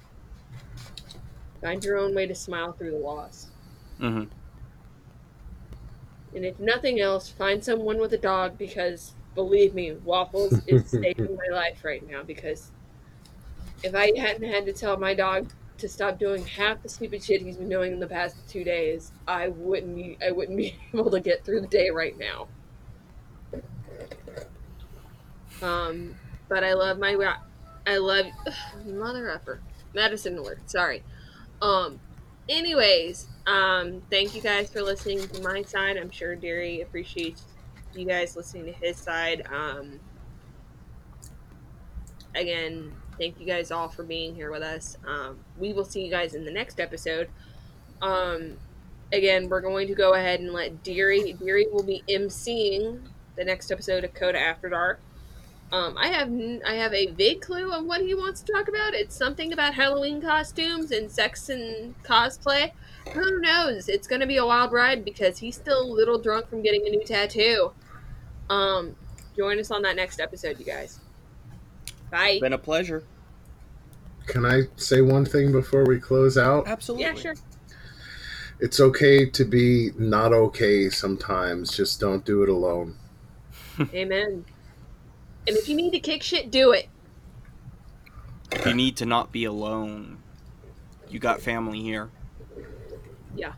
Find 1.61 1.83
your 1.83 1.97
own 1.97 2.15
way 2.15 2.25
to 2.25 2.35
smile 2.35 2.73
through 2.73 2.91
the 2.91 2.97
loss. 2.97 3.47
Mm-hmm. 3.99 4.23
And 6.35 6.45
if 6.45 6.59
nothing 6.59 6.99
else, 6.99 7.29
find 7.29 7.63
someone 7.63 7.99
with 7.99 8.11
a 8.13 8.17
dog 8.17 8.57
because 8.57 9.13
believe 9.35 9.75
me, 9.75 9.93
Waffles 10.03 10.59
is 10.67 10.89
saving 10.89 11.37
my 11.37 11.55
life 11.55 11.83
right 11.85 12.07
now 12.09 12.23
because 12.23 12.71
if 13.83 13.93
I 13.93 14.11
hadn't 14.17 14.49
had 14.49 14.65
to 14.65 14.73
tell 14.73 14.97
my 14.97 15.13
dog 15.13 15.51
to 15.77 15.89
stop 15.89 16.19
doing 16.19 16.45
half 16.45 16.81
the 16.83 16.89
stupid 16.89 17.23
shit 17.23 17.41
he's 17.41 17.57
been 17.57 17.69
doing 17.69 17.93
in 17.93 17.99
the 17.99 18.07
past 18.07 18.35
two 18.47 18.63
days, 18.63 19.11
I 19.27 19.49
wouldn't 19.49 19.95
be 19.95 20.17
I 20.25 20.31
wouldn't 20.31 20.57
be 20.57 20.75
able 20.93 21.11
to 21.11 21.19
get 21.19 21.43
through 21.43 21.61
the 21.61 21.67
day 21.67 21.89
right 21.89 22.17
now. 22.17 22.47
Um, 25.61 26.15
but 26.49 26.63
I 26.63 26.73
love 26.73 26.99
my 26.99 27.35
I 27.85 27.97
love 27.97 28.25
mother 28.85 29.29
effer 29.29 29.61
medicine 29.93 30.37
alert. 30.37 30.69
Sorry. 30.69 31.03
Um, 31.61 31.99
anyways, 32.49 33.27
um, 33.47 34.01
thank 34.09 34.35
you 34.35 34.41
guys 34.41 34.69
for 34.69 34.81
listening 34.81 35.27
to 35.27 35.41
my 35.41 35.61
side. 35.63 35.97
I'm 35.97 36.09
sure 36.09 36.35
Derry 36.35 36.81
appreciates 36.81 37.43
you 37.95 38.05
guys 38.05 38.35
listening 38.35 38.65
to 38.65 38.71
his 38.73 38.97
side. 38.97 39.45
Um, 39.51 39.99
again, 42.35 42.91
thank 43.17 43.39
you 43.39 43.45
guys 43.45 43.71
all 43.71 43.89
for 43.89 44.03
being 44.03 44.35
here 44.35 44.51
with 44.51 44.63
us. 44.63 44.97
Um, 45.05 45.39
we 45.57 45.73
will 45.73 45.85
see 45.85 46.03
you 46.03 46.11
guys 46.11 46.33
in 46.33 46.45
the 46.45 46.51
next 46.51 46.79
episode. 46.79 47.29
Um, 48.01 48.57
again, 49.11 49.49
we're 49.49 49.61
going 49.61 49.87
to 49.87 49.95
go 49.95 50.13
ahead 50.13 50.39
and 50.39 50.51
let 50.51 50.83
Deary. 50.83 51.33
Deary 51.33 51.67
will 51.71 51.83
be 51.83 52.03
emceeing 52.09 53.01
the 53.35 53.43
next 53.43 53.71
episode 53.71 54.03
of 54.03 54.13
Coda 54.13 54.39
After 54.39 54.69
Dark. 54.69 54.99
Um, 55.71 55.97
I 55.97 56.07
have 56.09 56.31
I 56.67 56.75
have 56.75 56.93
a 56.93 57.07
vague 57.07 57.41
clue 57.41 57.71
of 57.71 57.85
what 57.85 58.01
he 58.01 58.13
wants 58.13 58.41
to 58.41 58.53
talk 58.53 58.67
about. 58.67 58.93
It's 58.93 59.15
something 59.15 59.53
about 59.53 59.73
Halloween 59.73 60.21
costumes 60.21 60.91
and 60.91 61.09
sex 61.09 61.49
and 61.49 61.95
cosplay. 62.03 62.71
Who 63.13 63.39
knows? 63.39 63.89
It's 63.89 64.05
gonna 64.05 64.27
be 64.27 64.37
a 64.37 64.45
wild 64.45 64.71
ride 64.71 65.03
because 65.03 65.39
he's 65.39 65.55
still 65.55 65.81
a 65.81 65.91
little 65.91 66.19
drunk 66.19 66.47
from 66.47 66.61
getting 66.61 66.85
a 66.85 66.91
new 66.91 67.03
tattoo. 67.03 67.71
Um, 68.51 68.95
join 69.35 69.59
us 69.59 69.71
on 69.71 69.81
that 69.81 69.95
next 69.95 70.19
episode, 70.19 70.59
you 70.59 70.65
guys. 70.65 70.99
Bye. 72.13 72.37
Been 72.39 72.53
a 72.53 72.59
pleasure. 72.59 73.03
Can 74.27 74.45
I 74.45 74.61
say 74.75 75.01
one 75.01 75.25
thing 75.25 75.51
before 75.51 75.83
we 75.83 75.99
close 75.99 76.37
out? 76.37 76.67
Absolutely. 76.67 77.05
Yeah, 77.05 77.15
sure. 77.15 77.33
It's 78.59 78.79
okay 78.79 79.27
to 79.31 79.43
be 79.43 79.89
not 79.97 80.31
okay 80.31 80.91
sometimes. 80.91 81.75
Just 81.75 81.99
don't 81.99 82.23
do 82.23 82.43
it 82.43 82.49
alone. 82.49 82.97
Amen. 83.95 84.45
And 85.47 85.57
if 85.57 85.67
you 85.67 85.75
need 85.75 85.89
to 85.89 85.99
kick 85.99 86.21
shit, 86.21 86.51
do 86.51 86.71
it. 86.71 86.87
You 88.63 88.75
need 88.75 88.95
to 88.97 89.07
not 89.07 89.31
be 89.31 89.45
alone. 89.45 90.19
You 91.09 91.17
got 91.17 91.41
family 91.41 91.81
here. 91.81 92.11
Yeah. 93.35 93.53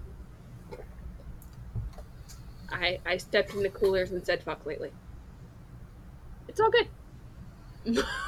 I 2.71 2.99
I 3.05 3.17
stepped 3.17 3.53
in 3.53 3.63
the 3.63 3.69
coolers 3.69 4.11
and 4.11 4.25
said 4.25 4.41
fuck 4.43 4.65
lately. 4.65 4.91
It's 6.47 6.61
all 6.61 6.71
good. 6.71 8.05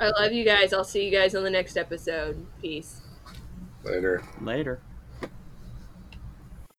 I 0.00 0.10
love 0.20 0.32
you 0.32 0.44
guys. 0.44 0.72
I'll 0.72 0.84
see 0.84 1.04
you 1.04 1.10
guys 1.10 1.34
on 1.34 1.44
the 1.44 1.50
next 1.50 1.76
episode. 1.76 2.46
Peace. 2.60 3.00
Later. 3.84 4.22
Later. 4.40 4.80